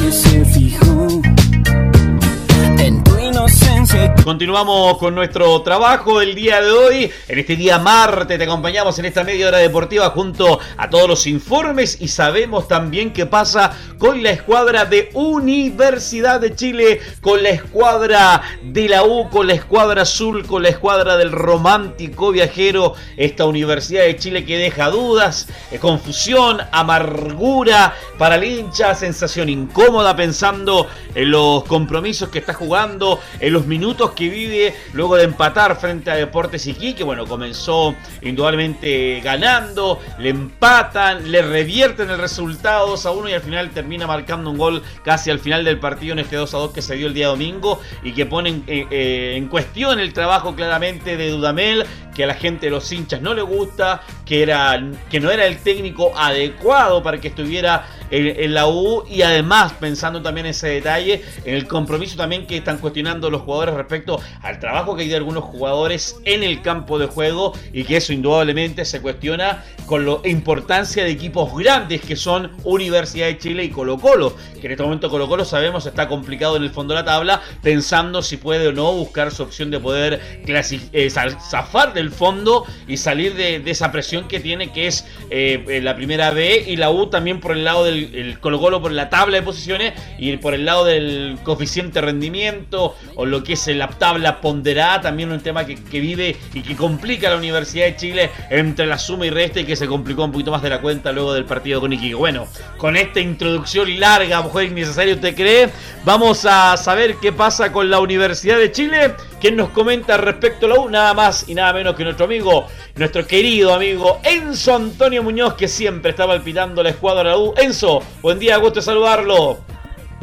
Continuamos 4.24 4.98
con 4.98 5.14
nuestro 5.14 5.62
trabajo 5.62 6.20
del 6.20 6.34
día 6.34 6.62
de 6.62 6.72
hoy. 6.72 7.12
En 7.28 7.40
este 7.40 7.56
día 7.56 7.78
martes 7.78 8.38
te 8.38 8.44
acompañamos 8.46 8.98
en 8.98 9.06
esta 9.06 9.24
media 9.24 9.50
hora 9.50 9.60
deportiva 9.60 10.10
junto 10.10 10.60
a 10.78 10.90
todos 10.90 11.08
los 11.08 11.28
informes 11.28 11.98
y 12.00 12.08
sabemos 12.08 12.68
también 12.68 13.14
qué 13.14 13.26
pasa 13.26 13.78
con 14.00 14.24
la 14.24 14.32
escuadra 14.32 14.86
de 14.86 15.10
Universidad 15.14 16.40
de 16.40 16.56
Chile, 16.56 17.02
con 17.22 17.44
la 17.44 17.50
escuadra 17.50 18.42
de 18.64 18.90
la 18.90 19.04
U, 19.04 19.30
con 19.30 19.46
la 19.46 19.54
escuadra 19.54 20.02
azul, 20.02 20.48
con 20.48 20.64
la 20.64 20.70
escuadra 20.70 21.16
del 21.18 21.32
romántico 21.32 22.32
viajero. 22.32 22.94
Esta 23.18 23.46
Universidad 23.46 24.04
de 24.04 24.16
Chile 24.16 24.46
que 24.46 24.58
deja 24.58 24.90
dudas, 24.90 25.48
eh, 25.70 25.80
confusión, 25.80 26.62
amargura 26.72 27.94
para 28.18 28.36
el 28.36 28.46
hincha, 28.46 28.96
sensación 28.96 29.50
incómoda 29.50 30.16
pensando 30.16 30.88
en 31.14 31.30
los 31.30 31.66
compromisos 31.66 32.30
que 32.30 32.40
está 32.40 32.54
jugando, 32.54 33.20
en 33.40 33.54
los 33.54 33.68
minutos 33.68 33.83
que 34.16 34.30
vive 34.30 34.74
luego 34.94 35.18
de 35.18 35.26
empatar 35.26 35.76
frente 35.76 36.10
a 36.10 36.16
Deportes 36.16 36.66
Iquique. 36.68 37.04
Bueno, 37.04 37.26
comenzó 37.26 37.94
indudablemente 38.22 39.20
ganando, 39.22 40.00
le 40.20 40.30
empatan, 40.30 41.30
le 41.30 41.42
revierten 41.42 42.10
el 42.10 42.18
resultado 42.18 42.88
2 42.88 43.06
a 43.06 43.12
1 43.12 43.30
y 43.30 43.34
al 43.34 43.42
final 43.42 43.70
termina 43.72 44.08
marcando 44.08 44.50
un 44.50 44.58
gol 44.58 44.82
casi 45.04 45.32
al 45.32 45.40
final 45.40 45.66
del 45.66 45.80
partido 45.80 46.14
en 46.14 46.20
este 46.20 46.38
2 46.38 46.54
a 46.54 46.58
2 46.60 46.72
que 46.72 46.82
se 46.82 46.96
dio 46.96 47.08
el 47.08 47.14
día 47.14 47.28
domingo 47.28 47.82
y 48.04 48.14
que 48.14 48.26
pone 48.26 48.50
en, 48.50 48.64
eh, 48.68 48.88
eh, 48.90 49.34
en 49.36 49.50
cuestión 49.50 50.00
el 50.00 50.14
trabajo 50.14 50.56
claramente 50.56 51.18
de 51.18 51.30
Dudamel, 51.30 51.86
que 52.16 52.24
a 52.24 52.28
la 52.28 52.36
gente 52.36 52.68
de 52.68 52.72
los 52.72 52.90
hinchas 52.90 53.22
no 53.22 53.34
le 53.34 53.42
gusta, 53.42 54.02
que, 54.26 54.44
era, 54.44 54.82
que 55.10 55.20
no 55.20 55.30
era 55.30 55.46
el 55.46 55.58
técnico 55.58 56.18
adecuado 56.18 57.04
para 57.04 57.20
que 57.20 57.28
estuviera 57.28 57.86
en, 58.14 58.54
la 58.54 58.68
U 58.68 59.04
y 59.10 59.24
además 59.24 59.74
pensando 59.74 60.22
también 60.22 60.46
en 60.46 60.52
ese 60.52 60.68
detalle, 60.68 61.24
en 61.46 61.56
el 61.56 61.68
compromiso 61.68 62.16
también 62.16 62.46
que 62.46 62.58
están 62.58 62.78
cuestionando 62.78 63.30
los 63.30 63.42
jugadores 63.42 63.74
respecto 63.76 64.22
al 64.42 64.60
trabajo 64.60 64.96
que 64.96 65.04
hay 65.04 65.10
de 65.10 65.16
algunos 65.16 65.44
jugadores 65.44 66.18
en 66.26 66.44
el 66.44 66.62
campo 66.62 67.00
de 67.00 67.08
juego 67.08 67.54
y 67.72 67.84
que 67.86 67.98
eso 67.98 68.14
indudablemente 68.14 68.86
se 68.86 69.02
cuestiona 69.02 69.64
con 69.88 70.06
la 70.06 70.18
importancia 70.26 71.04
de 71.04 71.10
equipos 71.10 71.56
grandes 71.58 72.02
que 72.02 72.16
son 72.16 72.52
Universidad 72.64 73.28
de 73.28 73.38
Chile 73.38 73.64
y 73.64 73.70
Colo 73.70 73.98
Colo, 73.98 74.36
que 74.62 74.68
en 74.68 74.74
este 74.74 74.84
momento 74.84 75.10
Colo 75.10 75.28
Colo 75.28 75.44
sabemos 75.44 75.86
está 75.86 76.08
complicado 76.08 76.58
en 76.58 76.64
el 76.64 76.70
fondo 76.70 76.94
de 76.94 77.02
la 77.02 77.06
tabla, 77.06 77.42
pensando 77.62 78.22
si 78.22 78.38
puede 78.38 78.68
o 78.68 78.72
no 78.72 78.94
buscar 78.94 79.32
su 79.32 79.44
opción 79.44 79.72
de 79.72 79.80
poder 79.80 80.22
eh, 80.46 81.10
zafar 81.10 81.94
del 81.94 82.12
fondo 82.12 82.66
y 82.88 82.98
salir 82.98 83.34
de, 83.36 83.64
esa 83.66 83.92
presión 83.92 84.28
que 84.28 84.40
tiene 84.40 84.72
que 84.72 84.88
es 84.88 85.06
eh, 85.32 85.80
la 85.82 85.96
primera 85.96 86.30
B 86.30 86.64
y 86.68 86.76
la 86.76 86.92
U 86.92 87.08
también 87.08 87.40
por 87.40 87.54
el 87.54 87.64
lado 87.64 87.84
del 87.84 88.03
el, 88.14 88.40
por 88.40 88.92
la 88.92 89.10
tabla 89.10 89.38
de 89.38 89.44
posiciones 89.44 89.94
y 90.18 90.36
por 90.38 90.54
el 90.54 90.66
lado 90.66 90.86
del 90.86 91.38
coeficiente 91.44 92.02
rendimiento 92.02 92.96
o 93.16 93.26
lo 93.26 93.44
que 93.44 93.54
es 93.54 93.68
la 93.68 93.88
tabla 93.88 94.42
ponderada, 94.42 95.02
también 95.02 95.32
un 95.32 95.40
tema 95.40 95.66
que, 95.66 95.76
vive 96.00 96.36
y 96.54 96.62
que 96.62 96.76
complica 96.76 97.30
la 97.30 97.38
Universidad 97.38 97.86
de 97.86 97.96
Chile 97.96 98.30
entre 98.50 98.86
la 98.86 98.98
suma 98.98 99.26
y 99.26 99.30
resta 99.30 99.62
y 99.62 99.66
que 99.66 99.76
se 99.76 99.88
complicó 99.88 100.26
un 100.26 100.32
poquito 100.32 100.52
más 100.52 100.62
de 100.62 100.70
la 100.70 100.82
cuenta 100.82 101.12
luego 101.12 101.34
del 101.34 101.46
partido 101.46 101.80
con 101.80 101.94
Iquique. 101.94 102.16
Bueno, 102.16 102.48
con 102.78 102.96
esta 102.96 103.20
introducción 103.20 104.00
larga, 104.00 104.42
mujer 104.42 104.66
innecesaria, 104.66 105.16
¿usted 105.16 105.36
cree? 105.36 105.70
Vamos 106.06 106.46
a 106.46 106.76
saber 106.78 107.16
qué 107.22 107.32
pasa 107.32 107.72
con 107.72 107.90
la 107.90 108.00
Universidad 108.00 108.58
de 108.58 108.72
Chile. 108.72 109.14
¿Quién 109.40 109.56
nos 109.56 109.70
comenta 109.70 110.18
respecto 110.18 110.66
a 110.66 110.70
la 110.70 110.80
U? 110.80 110.90
Nada 110.90 111.14
más 111.14 111.46
y 111.48 111.56
nada 111.56 111.74
menos 111.74 111.96
que 111.96 112.04
nuestro 112.04 112.26
amigo, 112.26 112.68
nuestro 112.96 113.26
querido 113.26 113.74
amigo 113.74 114.20
Enzo 114.24 114.76
Antonio 114.76 115.24
Muñoz, 115.24 115.56
que 115.56 115.68
siempre 115.68 116.12
está 116.12 116.28
palpitando 116.28 116.84
la 116.84 116.90
escuadra 116.90 117.38
U. 117.38 117.54
Enzo, 117.58 118.02
buen 118.22 118.40
día, 118.40 118.58
gusto 118.58 118.82
saludarlo. 118.82 119.73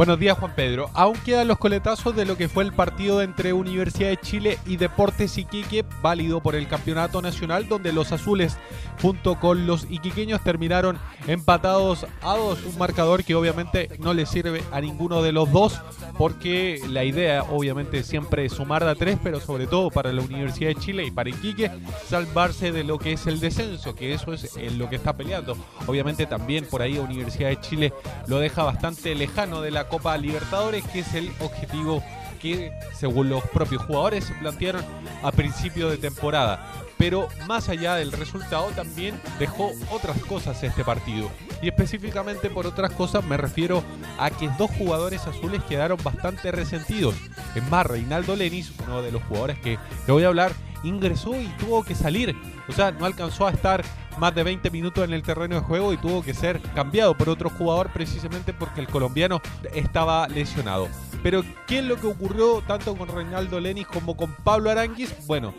Buenos 0.00 0.18
días 0.18 0.38
Juan 0.38 0.54
Pedro. 0.56 0.88
Aún 0.94 1.18
quedan 1.26 1.46
los 1.46 1.58
coletazos 1.58 2.16
de 2.16 2.24
lo 2.24 2.38
que 2.38 2.48
fue 2.48 2.64
el 2.64 2.72
partido 2.72 3.20
entre 3.20 3.52
Universidad 3.52 4.08
de 4.08 4.16
Chile 4.16 4.58
y 4.64 4.78
Deportes 4.78 5.36
Iquique, 5.36 5.84
válido 6.00 6.40
por 6.40 6.54
el 6.54 6.68
Campeonato 6.68 7.20
Nacional, 7.20 7.68
donde 7.68 7.92
los 7.92 8.10
azules 8.10 8.56
junto 9.02 9.38
con 9.38 9.66
los 9.66 9.86
iquiqueños 9.90 10.42
terminaron 10.42 10.98
empatados 11.26 12.06
a 12.22 12.34
dos. 12.34 12.64
Un 12.64 12.78
marcador 12.78 13.24
que 13.24 13.34
obviamente 13.34 13.90
no 13.98 14.14
le 14.14 14.24
sirve 14.24 14.62
a 14.72 14.80
ninguno 14.80 15.20
de 15.20 15.32
los 15.32 15.52
dos, 15.52 15.82
porque 16.16 16.80
la 16.88 17.04
idea 17.04 17.42
obviamente 17.42 18.02
siempre 18.02 18.46
es 18.46 18.54
sumar 18.54 18.82
a 18.84 18.94
tres, 18.94 19.18
pero 19.22 19.38
sobre 19.38 19.66
todo 19.66 19.90
para 19.90 20.14
la 20.14 20.22
Universidad 20.22 20.70
de 20.70 20.76
Chile 20.76 21.04
y 21.04 21.10
para 21.10 21.28
Iquique, 21.28 21.70
salvarse 22.08 22.72
de 22.72 22.84
lo 22.84 22.98
que 22.98 23.12
es 23.12 23.26
el 23.26 23.38
descenso, 23.38 23.94
que 23.94 24.14
eso 24.14 24.32
es 24.32 24.56
lo 24.78 24.88
que 24.88 24.96
está 24.96 25.14
peleando. 25.14 25.58
Obviamente 25.86 26.24
también 26.24 26.64
por 26.64 26.80
ahí 26.80 26.98
Universidad 26.98 27.50
de 27.50 27.60
Chile 27.60 27.92
lo 28.28 28.38
deja 28.38 28.62
bastante 28.62 29.14
lejano 29.14 29.60
de 29.60 29.70
la 29.70 29.89
Copa 29.90 30.16
Libertadores, 30.16 30.84
que 30.84 31.00
es 31.00 31.14
el 31.14 31.30
objetivo 31.40 32.02
que, 32.40 32.72
según 32.94 33.28
los 33.28 33.42
propios 33.50 33.82
jugadores, 33.84 34.24
se 34.24 34.34
plantearon 34.34 34.82
a 35.22 35.30
principio 35.32 35.90
de 35.90 35.98
temporada. 35.98 36.72
Pero 36.96 37.28
más 37.46 37.68
allá 37.68 37.94
del 37.94 38.12
resultado, 38.12 38.68
también 38.76 39.20
dejó 39.38 39.72
otras 39.90 40.18
cosas 40.24 40.62
este 40.62 40.84
partido. 40.84 41.30
Y 41.62 41.68
específicamente 41.68 42.50
por 42.50 42.66
otras 42.66 42.92
cosas 42.92 43.24
me 43.24 43.36
refiero 43.36 43.82
a 44.18 44.30
que 44.30 44.48
dos 44.58 44.70
jugadores 44.72 45.26
azules 45.26 45.62
quedaron 45.64 45.98
bastante 46.02 46.52
resentidos. 46.52 47.14
Es 47.54 47.68
más, 47.70 47.86
Reinaldo 47.86 48.36
Lenis, 48.36 48.72
uno 48.86 49.02
de 49.02 49.12
los 49.12 49.22
jugadores 49.24 49.58
que 49.60 49.78
le 50.06 50.12
voy 50.12 50.24
a 50.24 50.28
hablar, 50.28 50.52
ingresó 50.82 51.40
y 51.40 51.46
tuvo 51.58 51.82
que 51.82 51.94
salir. 51.94 52.36
O 52.68 52.72
sea, 52.72 52.90
no 52.90 53.04
alcanzó 53.04 53.46
a 53.46 53.50
estar 53.50 53.84
más 54.18 54.34
de 54.34 54.42
20 54.42 54.70
minutos 54.70 55.04
en 55.04 55.12
el 55.12 55.22
terreno 55.22 55.56
de 55.56 55.60
juego 55.62 55.92
y 55.92 55.96
tuvo 55.96 56.22
que 56.22 56.34
ser 56.34 56.60
cambiado 56.74 57.16
por 57.16 57.28
otro 57.28 57.50
jugador 57.50 57.90
precisamente 57.92 58.52
porque 58.52 58.80
el 58.80 58.88
colombiano 58.88 59.40
estaba 59.74 60.28
lesionado. 60.28 60.88
Pero 61.22 61.42
¿qué 61.66 61.78
es 61.78 61.84
lo 61.84 61.96
que 61.96 62.06
ocurrió 62.06 62.62
tanto 62.66 62.96
con 62.96 63.08
Reinaldo 63.08 63.60
Lenis 63.60 63.86
como 63.86 64.16
con 64.16 64.32
Pablo 64.44 64.70
Aranguis? 64.70 65.14
Bueno, 65.26 65.54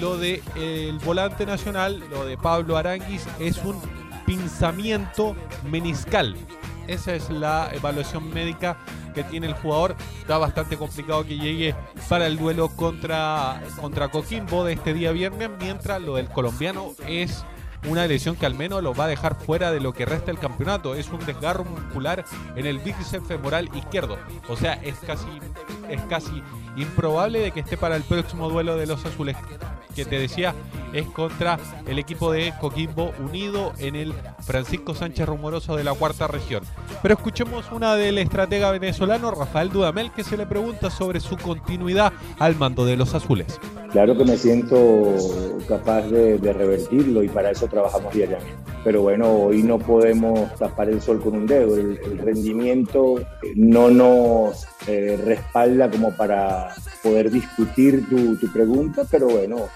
lo 0.00 0.16
de 0.16 0.42
el 0.56 0.98
volante 0.98 1.46
nacional, 1.46 2.02
lo 2.10 2.24
de 2.24 2.36
Pablo 2.36 2.76
Aranguis 2.76 3.26
es 3.38 3.58
un 3.58 3.80
pinzamiento 4.26 5.36
meniscal. 5.70 6.36
Esa 6.86 7.14
es 7.14 7.30
la 7.30 7.70
evaluación 7.72 8.32
médica 8.32 8.76
que 9.14 9.24
tiene 9.24 9.46
el 9.46 9.54
jugador. 9.54 9.96
Está 10.20 10.38
bastante 10.38 10.76
complicado 10.76 11.24
que 11.24 11.38
llegue 11.38 11.74
para 12.08 12.26
el 12.26 12.36
duelo 12.36 12.68
contra, 12.68 13.62
contra 13.80 14.08
Coquimbo 14.08 14.64
de 14.64 14.74
este 14.74 14.92
día 14.92 15.12
viernes, 15.12 15.50
mientras 15.58 16.02
lo 16.02 16.16
del 16.16 16.28
colombiano 16.28 16.92
es 17.06 17.44
una 17.88 18.06
lesión 18.06 18.36
que 18.36 18.46
al 18.46 18.54
menos 18.54 18.82
lo 18.82 18.94
va 18.94 19.04
a 19.04 19.08
dejar 19.08 19.34
fuera 19.34 19.70
de 19.70 19.80
lo 19.80 19.92
que 19.92 20.06
resta 20.06 20.26
del 20.26 20.38
campeonato. 20.38 20.94
Es 20.94 21.08
un 21.10 21.24
desgarro 21.24 21.64
muscular 21.64 22.24
en 22.56 22.66
el 22.66 22.78
bíceps 22.78 23.26
femoral 23.26 23.68
izquierdo. 23.74 24.18
O 24.48 24.56
sea, 24.56 24.74
es 24.74 24.96
casi, 25.06 25.28
es 25.88 26.00
casi 26.02 26.42
improbable 26.76 27.40
de 27.40 27.50
que 27.50 27.60
esté 27.60 27.76
para 27.76 27.96
el 27.96 28.02
próximo 28.02 28.48
duelo 28.48 28.76
de 28.76 28.86
los 28.86 29.04
azules 29.04 29.36
que 29.94 30.04
te 30.04 30.18
decía 30.18 30.54
es 30.94 31.06
contra 31.06 31.58
el 31.88 31.98
equipo 31.98 32.32
de 32.32 32.54
Coquimbo 32.60 33.12
Unido 33.18 33.72
en 33.78 33.96
el 33.96 34.14
Francisco 34.40 34.94
Sánchez 34.94 35.26
Rumoroso 35.26 35.76
de 35.76 35.84
la 35.84 35.92
cuarta 35.92 36.28
región. 36.28 36.62
Pero 37.02 37.14
escuchemos 37.14 37.70
una 37.72 37.96
del 37.96 38.18
estratega 38.18 38.70
venezolano 38.70 39.32
Rafael 39.32 39.70
Dudamel 39.70 40.12
que 40.12 40.22
se 40.22 40.36
le 40.36 40.46
pregunta 40.46 40.90
sobre 40.90 41.20
su 41.20 41.36
continuidad 41.36 42.12
al 42.38 42.56
mando 42.56 42.86
de 42.86 42.96
los 42.96 43.14
azules. 43.14 43.58
Claro 43.90 44.16
que 44.16 44.24
me 44.24 44.36
siento 44.36 45.16
capaz 45.68 46.02
de, 46.02 46.38
revertirlo 46.52 47.22
y 47.22 47.28
para 47.28 47.50
eso 47.50 47.66
trabajamos 47.66 48.14
diariamente. 48.14 48.54
Pero 48.84 49.02
bueno, 49.02 49.30
hoy 49.32 49.62
no 49.62 49.78
podemos 49.78 50.54
tapar 50.56 50.90
el 50.90 51.00
sol 51.00 51.20
con 51.20 51.34
un 51.34 51.46
dedo. 51.46 51.76
El, 51.76 52.18
rendimiento 52.18 53.16
no 53.56 53.90
nos 53.90 54.66
eh, 54.86 55.18
respalda 55.24 55.90
como 55.90 56.14
para 56.16 56.74
poder 57.02 57.30
discutir 57.30 58.06
tu 58.08 58.52
pregunta, 58.52 59.02
pero 59.10 59.28
bueno, 59.28 59.68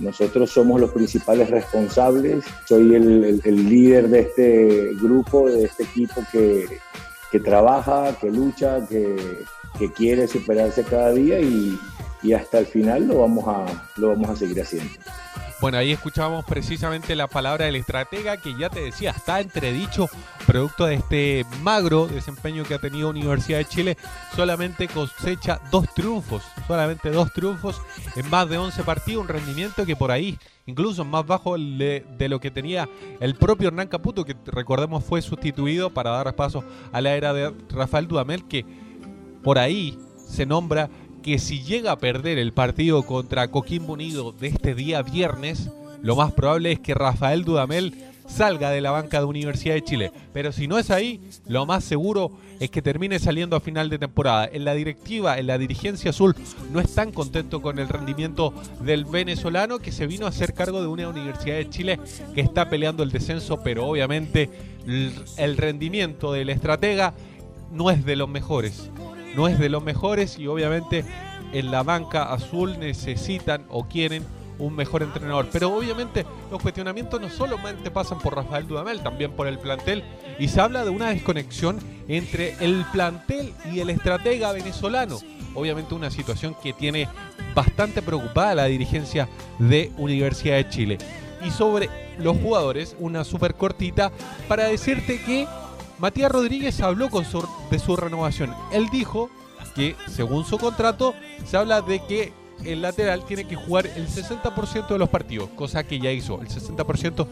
nosotros 0.00 0.50
somos 0.50 0.80
los 0.80 0.90
principales 0.90 1.50
responsables. 1.50 2.44
Soy 2.66 2.94
el, 2.94 3.68
líder 3.68 4.08
de 4.08 4.20
este 4.20 4.90
grupo, 4.94 5.48
de 5.48 5.64
este 5.64 5.84
equipo 5.84 6.22
que, 6.32 7.40
trabaja, 7.40 8.16
que 8.20 8.30
lucha, 8.30 8.86
que, 8.88 9.16
quiere 9.94 10.28
superarse 10.28 10.84
cada 10.84 11.12
día 11.12 11.40
y, 11.40 11.78
y, 12.22 12.32
hasta 12.32 12.58
el 12.58 12.66
final 12.66 13.06
lo 13.06 13.18
vamos 13.20 13.44
a, 13.48 13.88
lo 13.96 14.08
vamos 14.08 14.30
a 14.30 14.36
seguir 14.36 14.62
haciendo. 14.62 14.92
Bueno, 15.64 15.78
ahí 15.78 15.92
escuchábamos 15.92 16.44
precisamente 16.44 17.16
la 17.16 17.26
palabra 17.26 17.64
del 17.64 17.76
estratega 17.76 18.36
que 18.36 18.54
ya 18.54 18.68
te 18.68 18.82
decía, 18.82 19.12
está 19.12 19.40
entredicho, 19.40 20.10
producto 20.46 20.84
de 20.84 20.96
este 20.96 21.46
magro 21.62 22.06
desempeño 22.06 22.64
que 22.64 22.74
ha 22.74 22.78
tenido 22.78 23.08
Universidad 23.08 23.56
de 23.56 23.64
Chile, 23.64 23.96
solamente 24.36 24.88
cosecha 24.88 25.62
dos 25.70 25.86
triunfos, 25.94 26.42
solamente 26.66 27.08
dos 27.08 27.32
triunfos 27.32 27.80
en 28.14 28.28
más 28.28 28.46
de 28.50 28.58
11 28.58 28.82
partidos, 28.82 29.22
un 29.22 29.28
rendimiento 29.28 29.86
que 29.86 29.96
por 29.96 30.10
ahí 30.10 30.38
incluso 30.66 31.02
más 31.02 31.26
bajo 31.26 31.56
de, 31.56 32.04
lo 32.28 32.40
que 32.40 32.50
tenía 32.50 32.86
el 33.20 33.34
propio 33.34 33.68
Hernán 33.68 33.88
Caputo, 33.88 34.26
que 34.26 34.36
recordemos 34.44 35.02
fue 35.02 35.22
sustituido 35.22 35.88
para 35.88 36.10
dar 36.10 36.36
paso 36.36 36.62
a 36.92 37.00
la 37.00 37.14
era 37.14 37.32
de 37.32 37.54
Rafael 37.70 38.06
Dudamel, 38.06 38.46
que 38.46 38.66
por 39.42 39.58
ahí 39.58 39.98
se 40.28 40.44
nombra 40.44 40.90
que 41.24 41.38
si 41.38 41.62
llega 41.62 41.90
a 41.90 41.98
perder 41.98 42.38
el 42.38 42.52
partido 42.52 43.02
contra 43.02 43.48
Coquimbo 43.48 43.94
Unido 43.94 44.32
de 44.32 44.48
este 44.48 44.74
día 44.74 45.00
viernes, 45.00 45.70
lo 46.02 46.16
más 46.16 46.32
probable 46.34 46.72
es 46.72 46.80
que 46.80 46.92
Rafael 46.92 47.44
Dudamel 47.44 47.94
salga 48.26 48.70
de 48.70 48.82
la 48.82 48.90
banca 48.90 49.20
de 49.20 49.24
Universidad 49.24 49.74
de 49.74 49.84
Chile. 49.84 50.12
Pero 50.34 50.52
si 50.52 50.68
no 50.68 50.78
es 50.78 50.90
ahí, 50.90 51.22
lo 51.46 51.64
más 51.64 51.82
seguro 51.82 52.30
es 52.60 52.68
que 52.68 52.82
termine 52.82 53.18
saliendo 53.18 53.56
a 53.56 53.60
final 53.60 53.88
de 53.88 53.98
temporada. 53.98 54.46
En 54.52 54.66
la 54.66 54.74
directiva, 54.74 55.38
en 55.38 55.46
la 55.46 55.56
dirigencia 55.56 56.10
azul, 56.10 56.36
no 56.70 56.78
están 56.78 57.10
contentos 57.10 57.62
con 57.62 57.78
el 57.78 57.88
rendimiento 57.88 58.52
del 58.82 59.06
venezolano 59.06 59.78
que 59.78 59.92
se 59.92 60.06
vino 60.06 60.26
a 60.26 60.28
hacer 60.28 60.52
cargo 60.52 60.82
de 60.82 60.88
una 60.88 61.08
Universidad 61.08 61.56
de 61.56 61.70
Chile 61.70 62.00
que 62.34 62.42
está 62.42 62.68
peleando 62.68 63.02
el 63.02 63.10
descenso, 63.10 63.62
pero 63.64 63.86
obviamente 63.86 64.50
el 65.38 65.56
rendimiento 65.56 66.32
del 66.32 66.50
estratega 66.50 67.14
no 67.72 67.90
es 67.90 68.04
de 68.04 68.16
los 68.16 68.28
mejores. 68.28 68.90
No 69.36 69.48
es 69.48 69.58
de 69.58 69.68
los 69.68 69.82
mejores 69.82 70.38
y 70.38 70.46
obviamente 70.46 71.04
en 71.52 71.70
la 71.70 71.82
banca 71.82 72.32
azul 72.32 72.78
necesitan 72.78 73.64
o 73.68 73.84
quieren 73.84 74.24
un 74.58 74.74
mejor 74.74 75.02
entrenador. 75.02 75.48
Pero 75.52 75.74
obviamente 75.74 76.24
los 76.50 76.60
cuestionamientos 76.60 77.20
no 77.20 77.28
solamente 77.28 77.90
pasan 77.90 78.18
por 78.18 78.36
Rafael 78.36 78.66
Dudamel, 78.66 79.00
también 79.00 79.32
por 79.32 79.46
el 79.46 79.58
plantel. 79.58 80.04
Y 80.38 80.48
se 80.48 80.60
habla 80.60 80.84
de 80.84 80.90
una 80.90 81.10
desconexión 81.10 81.78
entre 82.08 82.54
el 82.60 82.84
plantel 82.92 83.52
y 83.72 83.80
el 83.80 83.90
estratega 83.90 84.52
venezolano. 84.52 85.18
Obviamente 85.54 85.94
una 85.94 86.10
situación 86.10 86.56
que 86.62 86.72
tiene 86.72 87.08
bastante 87.54 88.02
preocupada 88.02 88.54
la 88.54 88.64
dirigencia 88.64 89.28
de 89.58 89.92
Universidad 89.96 90.56
de 90.56 90.68
Chile. 90.68 90.98
Y 91.46 91.50
sobre 91.50 91.88
los 92.18 92.36
jugadores, 92.38 92.96
una 92.98 93.22
súper 93.22 93.54
cortita 93.54 94.10
para 94.48 94.64
decirte 94.64 95.20
que 95.22 95.46
Matías 95.98 96.30
Rodríguez 96.30 96.80
habló 96.80 97.08
con 97.10 97.24
de 97.70 97.78
su 97.78 97.96
renovación. 97.96 98.54
Él 98.72 98.88
dijo 98.90 99.30
que 99.74 99.96
según 100.08 100.44
su 100.44 100.58
contrato 100.58 101.14
se 101.44 101.56
habla 101.56 101.82
de 101.82 102.04
que 102.04 102.32
el 102.64 102.82
lateral 102.82 103.24
tiene 103.24 103.46
que 103.46 103.56
jugar 103.56 103.86
el 103.86 104.08
60% 104.08 104.88
de 104.88 104.98
los 104.98 105.08
partidos, 105.08 105.48
cosa 105.50 105.84
que 105.84 105.98
ya 105.98 106.10
hizo, 106.10 106.40
el 106.40 106.48
60% 106.48 107.26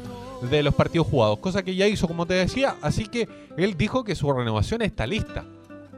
de 0.50 0.62
los 0.62 0.74
partidos 0.74 1.06
jugados, 1.06 1.38
cosa 1.38 1.62
que 1.62 1.74
ya 1.74 1.86
hizo, 1.86 2.08
como 2.08 2.26
te 2.26 2.34
decía, 2.34 2.76
así 2.82 3.06
que 3.06 3.28
él 3.56 3.76
dijo 3.76 4.04
que 4.04 4.14
su 4.14 4.32
renovación 4.32 4.82
está 4.82 5.06
lista. 5.06 5.44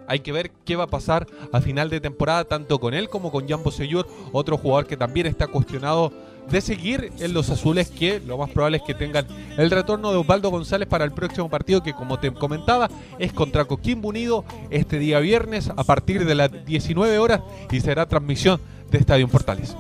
Hay 0.06 0.20
que 0.20 0.32
ver 0.32 0.50
qué 0.66 0.76
va 0.76 0.84
a 0.84 0.88
pasar 0.88 1.26
a 1.50 1.62
final 1.62 1.88
de 1.88 2.00
temporada, 2.00 2.44
tanto 2.44 2.78
con 2.78 2.92
él 2.92 3.08
como 3.08 3.32
con 3.32 3.48
Jambo 3.48 3.70
Seyur, 3.70 4.06
otro 4.32 4.58
jugador 4.58 4.86
que 4.86 4.98
también 4.98 5.26
está 5.26 5.46
cuestionado 5.46 6.12
de 6.50 6.60
seguir 6.60 7.12
en 7.18 7.32
los 7.32 7.50
azules, 7.50 7.90
que 7.90 8.20
lo 8.20 8.38
más 8.38 8.50
probable 8.50 8.78
es 8.78 8.82
que 8.82 8.94
tengan 8.94 9.26
el 9.56 9.70
retorno 9.70 10.10
de 10.10 10.18
Osvaldo 10.18 10.50
González 10.50 10.88
para 10.88 11.04
el 11.04 11.12
próximo 11.12 11.48
partido, 11.48 11.82
que 11.82 11.94
como 11.94 12.18
te 12.18 12.32
comentaba, 12.32 12.90
es 13.18 13.32
contra 13.32 13.64
Coquimbo 13.64 14.08
Unido 14.08 14.44
este 14.70 14.98
día 14.98 15.18
viernes 15.20 15.70
a 15.74 15.84
partir 15.84 16.24
de 16.24 16.34
las 16.34 16.64
19 16.64 17.18
horas 17.18 17.40
y 17.70 17.80
será 17.80 18.06
transmisión 18.06 18.60
de 18.90 18.98
Estadio 18.98 19.28
Portales. 19.28 19.76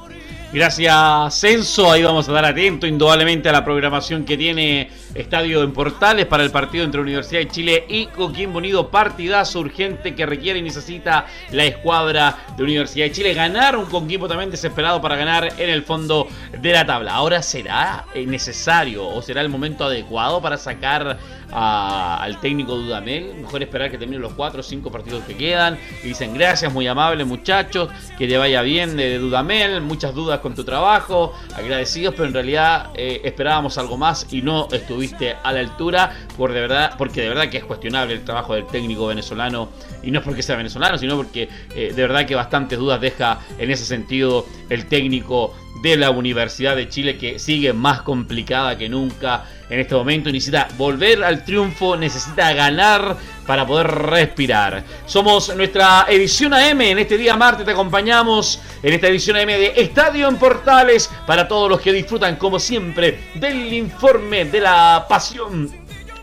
Gracias, 0.54 1.40
Censo. 1.40 1.90
Ahí 1.90 2.04
vamos 2.04 2.28
a 2.28 2.32
dar 2.32 2.44
atento 2.44 2.86
indudablemente 2.86 3.48
a 3.48 3.52
la 3.52 3.64
programación 3.64 4.24
que 4.24 4.36
tiene 4.36 4.88
Estadio 5.12 5.64
en 5.64 5.72
Portales 5.72 6.26
para 6.26 6.44
el 6.44 6.52
partido 6.52 6.84
entre 6.84 7.00
Universidad 7.00 7.40
de 7.40 7.48
Chile 7.48 7.84
y 7.88 8.06
Coquimbo 8.06 8.58
Unido. 8.58 8.88
Partidazo 8.88 9.58
urgente 9.58 10.14
que 10.14 10.24
requiere 10.24 10.60
y 10.60 10.62
necesita 10.62 11.26
la 11.50 11.64
escuadra 11.64 12.36
de 12.56 12.62
Universidad 12.62 13.06
de 13.06 13.10
Chile. 13.10 13.34
Ganar 13.34 13.76
un 13.76 13.86
Coquimbo 13.86 14.28
también 14.28 14.52
desesperado 14.52 15.00
para 15.00 15.16
ganar 15.16 15.54
en 15.58 15.70
el 15.70 15.82
fondo 15.82 16.28
de 16.56 16.72
la 16.72 16.86
tabla. 16.86 17.14
Ahora 17.14 17.42
será 17.42 18.04
necesario 18.14 19.08
o 19.08 19.20
será 19.22 19.40
el 19.40 19.48
momento 19.48 19.82
adecuado 19.82 20.40
para 20.40 20.56
sacar 20.56 21.18
al 21.54 22.40
técnico 22.40 22.76
Dudamel. 22.76 23.34
Mejor 23.40 23.62
esperar 23.62 23.90
que 23.90 23.98
terminen 23.98 24.22
los 24.22 24.32
4 24.34 24.60
o 24.60 24.62
5 24.62 24.90
partidos 24.90 25.24
que 25.24 25.36
quedan. 25.36 25.78
Y 26.02 26.08
dicen 26.08 26.34
gracias, 26.34 26.72
muy 26.72 26.86
amables 26.86 27.26
muchachos, 27.26 27.88
que 28.18 28.26
te 28.26 28.36
vaya 28.36 28.62
bien 28.62 28.96
de 28.96 29.18
Dudamel. 29.18 29.80
Muchas 29.80 30.14
dudas 30.14 30.40
con 30.40 30.54
tu 30.54 30.64
trabajo, 30.64 31.32
agradecidos, 31.54 32.14
pero 32.14 32.26
en 32.26 32.34
realidad 32.34 32.90
eh, 32.94 33.20
esperábamos 33.24 33.78
algo 33.78 33.96
más 33.96 34.26
y 34.32 34.42
no 34.42 34.68
estuviste 34.72 35.36
a 35.42 35.52
la 35.52 35.60
altura 35.60 36.12
por 36.36 36.52
de 36.52 36.60
verdad, 36.60 36.94
porque 36.98 37.22
de 37.22 37.28
verdad 37.28 37.48
que 37.48 37.58
es 37.58 37.64
cuestionable 37.64 38.14
el 38.14 38.24
trabajo 38.24 38.54
del 38.54 38.66
técnico 38.66 39.06
venezolano. 39.06 39.68
Y 40.02 40.10
no 40.10 40.18
es 40.18 40.24
porque 40.24 40.42
sea 40.42 40.56
venezolano, 40.56 40.98
sino 40.98 41.16
porque 41.16 41.48
eh, 41.74 41.92
de 41.94 42.02
verdad 42.02 42.26
que 42.26 42.34
bastantes 42.34 42.78
dudas 42.78 43.00
deja 43.00 43.38
en 43.58 43.70
ese 43.70 43.84
sentido 43.84 44.46
el 44.68 44.86
técnico 44.86 45.54
de 45.82 45.96
la 45.96 46.10
Universidad 46.10 46.76
de 46.76 46.88
Chile 46.88 47.18
que 47.18 47.38
sigue 47.38 47.72
más 47.72 48.02
complicada 48.02 48.78
que 48.78 48.88
nunca 48.88 49.44
en 49.68 49.80
este 49.80 49.94
momento. 49.94 50.30
Necesita 50.30 50.68
volver 50.76 51.22
al 51.24 51.44
triunfo, 51.44 51.96
necesita 51.96 52.52
ganar 52.52 53.16
para 53.46 53.66
poder 53.66 53.86
respirar. 53.86 54.84
Somos 55.06 55.54
nuestra 55.54 56.06
edición 56.08 56.54
AM. 56.54 56.80
En 56.80 56.98
este 56.98 57.16
día 57.18 57.36
martes 57.36 57.64
te 57.64 57.72
acompañamos 57.72 58.60
en 58.82 58.92
esta 58.92 59.08
edición 59.08 59.36
AM 59.36 59.48
de 59.48 59.72
Estadio 59.76 60.28
en 60.28 60.36
Portales 60.36 61.10
para 61.26 61.46
todos 61.46 61.68
los 61.68 61.80
que 61.80 61.92
disfrutan, 61.92 62.36
como 62.36 62.58
siempre, 62.58 63.18
del 63.34 63.72
informe 63.72 64.44
de 64.46 64.60
la 64.60 65.06
pasión 65.08 65.70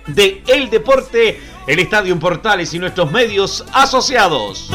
de 0.07 0.41
el 0.47 0.69
deporte, 0.69 1.39
el 1.67 1.79
Estadio 1.79 2.13
en 2.13 2.19
Portales 2.19 2.73
y 2.73 2.79
nuestros 2.79 3.11
medios 3.11 3.65
asociados. 3.73 4.69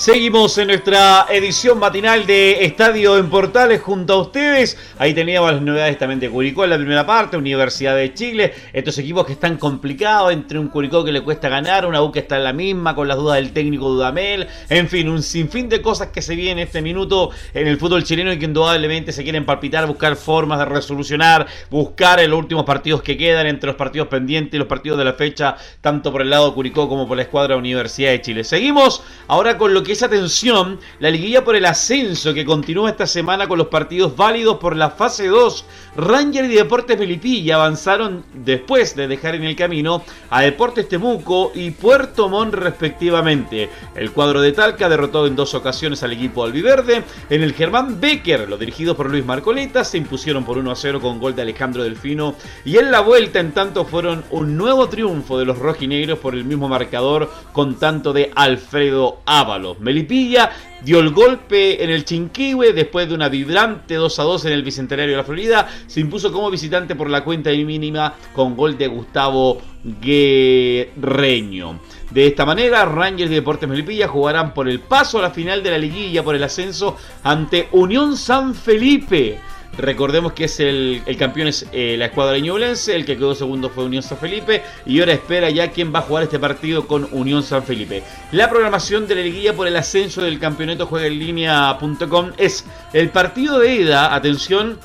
Seguimos 0.00 0.56
en 0.56 0.68
nuestra 0.68 1.26
edición 1.28 1.78
matinal 1.78 2.24
de 2.24 2.64
Estadio 2.64 3.18
en 3.18 3.28
Portales 3.28 3.82
junto 3.82 4.14
a 4.14 4.22
ustedes. 4.22 4.78
Ahí 4.98 5.12
teníamos 5.12 5.52
las 5.52 5.60
novedades 5.60 5.98
también 5.98 6.18
de 6.18 6.30
Curicó 6.30 6.64
en 6.64 6.70
la 6.70 6.78
primera 6.78 7.04
parte, 7.04 7.36
Universidad 7.36 7.94
de 7.96 8.14
Chile. 8.14 8.54
Estos 8.72 8.96
equipos 8.96 9.26
que 9.26 9.34
están 9.34 9.58
complicados, 9.58 10.32
entre 10.32 10.58
un 10.58 10.68
Curicó 10.68 11.04
que 11.04 11.12
le 11.12 11.20
cuesta 11.20 11.50
ganar, 11.50 11.84
una 11.84 12.02
U 12.02 12.10
que 12.10 12.20
está 12.20 12.38
en 12.38 12.44
la 12.44 12.54
misma, 12.54 12.94
con 12.94 13.08
las 13.08 13.18
dudas 13.18 13.36
del 13.36 13.52
técnico 13.52 13.90
Dudamel. 13.90 14.48
En 14.70 14.88
fin, 14.88 15.06
un 15.06 15.22
sinfín 15.22 15.68
de 15.68 15.82
cosas 15.82 16.08
que 16.08 16.22
se 16.22 16.34
vienen 16.34 16.60
en 16.60 16.66
este 16.68 16.80
minuto 16.80 17.30
en 17.52 17.66
el 17.66 17.76
fútbol 17.76 18.02
chileno 18.02 18.32
y 18.32 18.38
que 18.38 18.46
indudablemente 18.46 19.12
se 19.12 19.22
quieren 19.22 19.44
palpitar, 19.44 19.86
buscar 19.86 20.16
formas 20.16 20.60
de 20.60 20.64
resolucionar, 20.64 21.46
buscar 21.68 22.20
en 22.20 22.30
los 22.30 22.38
últimos 22.38 22.64
partidos 22.64 23.02
que 23.02 23.18
quedan 23.18 23.46
entre 23.46 23.66
los 23.66 23.76
partidos 23.76 24.08
pendientes 24.08 24.54
y 24.54 24.58
los 24.58 24.66
partidos 24.66 24.96
de 24.96 25.04
la 25.04 25.12
fecha, 25.12 25.56
tanto 25.82 26.10
por 26.10 26.22
el 26.22 26.30
lado 26.30 26.48
de 26.48 26.54
Curicó 26.54 26.88
como 26.88 27.06
por 27.06 27.18
la 27.18 27.24
escuadra 27.24 27.58
Universidad 27.58 28.12
de 28.12 28.22
Chile. 28.22 28.44
Seguimos 28.44 29.02
ahora 29.28 29.58
con 29.58 29.74
lo 29.74 29.82
que 29.82 29.89
esa 29.92 30.06
atención 30.06 30.78
la 30.98 31.10
liguilla 31.10 31.44
por 31.44 31.56
el 31.56 31.66
ascenso 31.66 32.34
que 32.34 32.44
continúa 32.44 32.90
esta 32.90 33.06
semana 33.06 33.48
con 33.48 33.58
los 33.58 33.68
partidos 33.68 34.16
válidos 34.16 34.58
por 34.58 34.76
la 34.76 34.90
fase 34.90 35.26
2. 35.26 35.64
Ranger 35.96 36.44
y 36.44 36.54
Deportes 36.54 36.98
Melipilla 36.98 37.56
avanzaron 37.56 38.24
después 38.32 38.94
de 38.94 39.08
dejar 39.08 39.34
en 39.34 39.44
el 39.44 39.56
camino 39.56 40.02
a 40.30 40.42
Deportes 40.42 40.88
Temuco 40.88 41.52
y 41.54 41.70
Puerto 41.72 42.28
Montt 42.28 42.54
respectivamente. 42.54 43.68
El 43.94 44.12
cuadro 44.12 44.40
de 44.40 44.52
Talca 44.52 44.88
derrotó 44.88 45.26
en 45.26 45.36
dos 45.36 45.54
ocasiones 45.54 46.02
al 46.02 46.12
equipo 46.12 46.44
albiverde. 46.44 47.02
En 47.28 47.42
el 47.42 47.54
Germán 47.54 48.00
Becker, 48.00 48.48
los 48.48 48.60
dirigidos 48.60 48.96
por 48.96 49.10
Luis 49.10 49.24
Marcoleta, 49.24 49.84
se 49.84 49.98
impusieron 49.98 50.44
por 50.44 50.58
1 50.58 50.70
a 50.70 50.76
0 50.76 51.00
con 51.00 51.18
gol 51.18 51.34
de 51.34 51.42
Alejandro 51.42 51.82
Delfino. 51.82 52.34
Y 52.64 52.78
en 52.78 52.90
la 52.90 53.00
vuelta, 53.00 53.40
en 53.40 53.52
tanto, 53.52 53.84
fueron 53.84 54.24
un 54.30 54.56
nuevo 54.56 54.88
triunfo 54.88 55.38
de 55.38 55.44
los 55.44 55.58
rojinegros 55.58 56.18
por 56.18 56.34
el 56.34 56.44
mismo 56.44 56.68
marcador 56.68 57.30
con 57.52 57.74
tanto 57.76 58.12
de 58.12 58.30
Alfredo 58.34 59.20
Ábalos. 59.26 59.79
Melipilla 59.80 60.50
dio 60.82 61.00
el 61.00 61.10
golpe 61.10 61.82
en 61.82 61.90
el 61.90 62.04
Chinquihue 62.04 62.72
después 62.72 63.08
de 63.08 63.14
una 63.14 63.28
vibrante 63.28 63.94
2 63.94 64.18
a 64.18 64.22
2 64.22 64.44
en 64.46 64.52
el 64.52 64.62
Bicentenario 64.62 65.12
de 65.12 65.16
la 65.16 65.24
Florida. 65.24 65.68
Se 65.86 66.00
impuso 66.00 66.32
como 66.32 66.50
visitante 66.50 66.94
por 66.94 67.10
la 67.10 67.24
cuenta 67.24 67.50
mínima 67.50 68.14
con 68.32 68.56
gol 68.56 68.76
de 68.78 68.88
Gustavo 68.88 69.60
Guerreño. 70.00 71.80
De 72.10 72.26
esta 72.26 72.44
manera, 72.44 72.84
Rangers 72.84 73.30
y 73.30 73.34
Deportes 73.34 73.68
Melipilla 73.68 74.08
jugarán 74.08 74.52
por 74.52 74.68
el 74.68 74.80
paso 74.80 75.18
a 75.18 75.22
la 75.22 75.30
final 75.30 75.62
de 75.62 75.70
la 75.70 75.78
liguilla 75.78 76.22
por 76.22 76.34
el 76.34 76.42
ascenso 76.42 76.96
ante 77.22 77.68
Unión 77.72 78.16
San 78.16 78.54
Felipe. 78.54 79.38
Recordemos 79.78 80.32
que 80.32 80.44
es 80.44 80.60
el, 80.60 81.02
campeón 81.18 81.48
es 81.48 81.66
eh, 81.72 81.96
la 81.96 82.06
escuadra 82.06 82.38
ñublense, 82.38 82.94
el 82.94 83.04
que 83.04 83.16
quedó 83.16 83.34
segundo 83.34 83.70
fue 83.70 83.84
Unión 83.84 84.02
San 84.02 84.18
Felipe 84.18 84.62
y 84.84 85.00
ahora 85.00 85.12
espera 85.12 85.48
ya 85.50 85.70
quién 85.70 85.94
va 85.94 86.00
a 86.00 86.02
jugar 86.02 86.24
este 86.24 86.38
partido 86.38 86.86
con 86.86 87.08
Unión 87.12 87.42
San 87.42 87.62
Felipe. 87.62 88.02
La 88.32 88.50
programación 88.50 89.06
de 89.06 89.14
la 89.14 89.22
liguilla 89.22 89.54
por 89.54 89.66
el 89.66 89.76
ascenso 89.76 90.22
del 90.22 90.38
campeonato 90.38 90.86
juega 90.86 91.06
en 91.06 91.18
línea.com 91.18 92.32
es 92.36 92.64
el 92.92 93.10
partido 93.10 93.58
de 93.58 93.74
ida, 93.76 94.14
atención, 94.14 94.78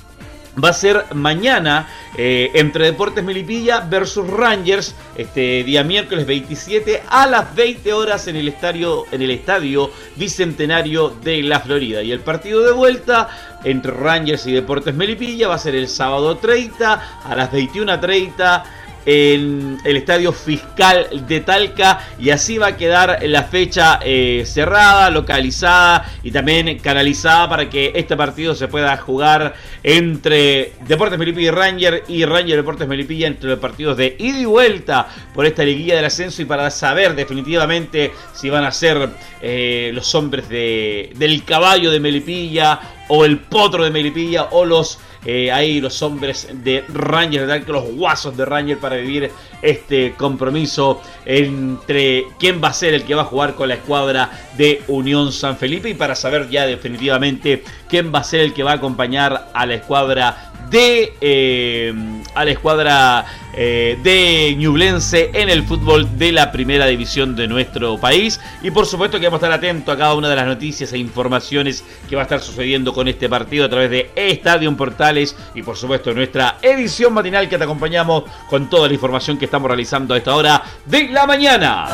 va 0.63 0.69
a 0.69 0.73
ser 0.73 1.05
mañana 1.13 1.87
eh, 2.17 2.51
entre 2.53 2.85
Deportes 2.85 3.23
Melipilla 3.23 3.81
versus 3.81 4.27
Rangers, 4.27 4.95
este 5.17 5.63
día 5.63 5.83
miércoles 5.83 6.25
27 6.25 7.03
a 7.07 7.27
las 7.27 7.53
20 7.55 7.93
horas 7.93 8.27
en 8.27 8.35
el 8.35 8.47
estadio, 8.47 9.05
en 9.11 9.21
el 9.21 9.31
estadio 9.31 9.91
Bicentenario 10.15 11.09
de 11.09 11.43
la 11.43 11.59
Florida. 11.59 12.01
Y 12.01 12.11
el 12.11 12.21
partido 12.21 12.63
de 12.63 12.71
vuelta 12.71 13.29
entre 13.63 13.91
Rangers 13.91 14.45
y 14.47 14.53
Deportes 14.53 14.95
Melipilla 14.95 15.47
va 15.47 15.55
a 15.55 15.59
ser 15.59 15.75
el 15.75 15.87
sábado 15.87 16.37
30 16.37 17.21
a 17.23 17.35
las 17.35 17.51
21.30 17.51 18.63
en 19.05 19.77
el 19.83 19.97
estadio 19.97 20.33
fiscal 20.33 21.25
de 21.27 21.39
Talca. 21.41 22.01
Y 22.19 22.29
así 22.29 22.57
va 22.57 22.67
a 22.67 22.77
quedar 22.77 23.19
la 23.23 23.43
fecha 23.43 23.99
eh, 24.03 24.43
cerrada, 24.45 25.09
localizada 25.09 26.05
y 26.23 26.31
también 26.31 26.79
canalizada 26.79 27.49
para 27.49 27.69
que 27.69 27.91
este 27.95 28.17
partido 28.17 28.55
se 28.55 28.67
pueda 28.67 28.95
jugar 28.97 29.55
entre 29.83 30.73
Deportes 30.87 31.19
Melipilla 31.19 31.47
y 31.47 31.51
Ranger 31.51 32.03
y 32.07 32.25
Ranger 32.25 32.57
Deportes 32.57 32.87
Melipilla 32.87 33.27
entre 33.27 33.49
los 33.49 33.59
partidos 33.59 33.97
de 33.97 34.15
ida 34.19 34.39
y 34.39 34.45
vuelta 34.45 35.07
por 35.33 35.45
esta 35.45 35.63
liguilla 35.63 35.95
del 35.95 36.05
ascenso 36.05 36.41
y 36.41 36.45
para 36.45 36.69
saber 36.71 37.15
definitivamente 37.15 38.11
si 38.33 38.49
van 38.49 38.63
a 38.63 38.71
ser 38.71 39.09
eh, 39.41 39.91
los 39.93 40.13
hombres 40.15 40.49
de, 40.49 41.11
del 41.15 41.43
caballo 41.43 41.91
de 41.91 41.99
Melipilla 41.99 42.79
o 43.07 43.25
el 43.25 43.39
potro 43.39 43.83
de 43.83 43.91
Melipilla 43.91 44.45
o 44.51 44.65
los 44.65 44.99
eh, 45.25 45.51
ahí 45.51 45.81
los 45.81 46.03
hombres 46.03 46.47
de 46.53 46.83
Ranger, 46.87 47.65
que 47.65 47.71
los 47.71 47.95
guasos 47.95 48.37
de 48.37 48.45
Ranger 48.45 48.77
para 48.77 48.97
vivir 48.97 49.31
este 49.63 50.13
compromiso 50.15 51.01
entre 51.25 52.25
quién 52.37 52.61
va 52.63 52.67
a 52.67 52.73
ser 52.73 52.93
el 52.93 53.03
que 53.05 53.15
va 53.15 53.23
a 53.23 53.25
jugar 53.25 53.55
con 53.55 53.69
la 53.69 53.73
escuadra 53.73 54.29
de 54.55 54.83
Unión 54.87 55.31
San 55.31 55.57
Felipe. 55.57 55.89
Y 55.89 55.95
para 55.95 56.13
saber 56.13 56.47
ya 56.49 56.67
definitivamente 56.67 57.63
quién 57.89 58.13
va 58.13 58.19
a 58.19 58.23
ser 58.23 58.41
el 58.41 58.53
que 58.53 58.61
va 58.61 58.73
a 58.73 58.75
acompañar 58.75 59.49
a 59.51 59.65
la 59.65 59.73
escuadra 59.73 60.53
eh, 60.77 61.93
a 62.33 62.43
la 62.43 62.51
escuadra 62.51 63.25
eh, 63.53 63.97
de 64.03 64.53
Ñublense 64.57 65.29
en 65.33 65.49
el 65.49 65.63
fútbol 65.63 66.17
de 66.17 66.33
la 66.33 66.51
primera 66.51 66.85
división 66.87 67.35
de 67.35 67.47
nuestro 67.47 67.97
país 67.97 68.39
y 68.61 68.71
por 68.71 68.85
supuesto 68.85 69.17
que 69.19 69.27
vamos 69.27 69.41
a 69.41 69.45
estar 69.45 69.57
atentos 69.57 69.95
a 69.95 69.97
cada 69.97 70.13
una 70.13 70.27
de 70.27 70.35
las 70.35 70.45
noticias 70.45 70.91
e 70.91 70.97
informaciones 70.97 71.83
que 72.09 72.15
va 72.15 72.23
a 72.23 72.25
estar 72.25 72.41
sucediendo 72.41 72.93
con 72.93 73.07
este 73.07 73.29
partido 73.29 73.65
a 73.65 73.69
través 73.69 73.89
de 73.89 74.11
Estadio 74.15 74.75
Portales 74.75 75.35
y 75.53 75.61
por 75.61 75.77
supuesto 75.77 76.13
nuestra 76.13 76.57
edición 76.61 77.13
matinal 77.13 77.47
que 77.47 77.57
te 77.57 77.63
acompañamos 77.63 78.23
con 78.49 78.69
toda 78.69 78.87
la 78.87 78.93
información 78.93 79.37
que 79.37 79.45
estamos 79.45 79.69
realizando 79.69 80.13
a 80.13 80.17
esta 80.17 80.35
hora 80.35 80.61
de 80.85 81.07
la 81.09 81.25
mañana. 81.25 81.85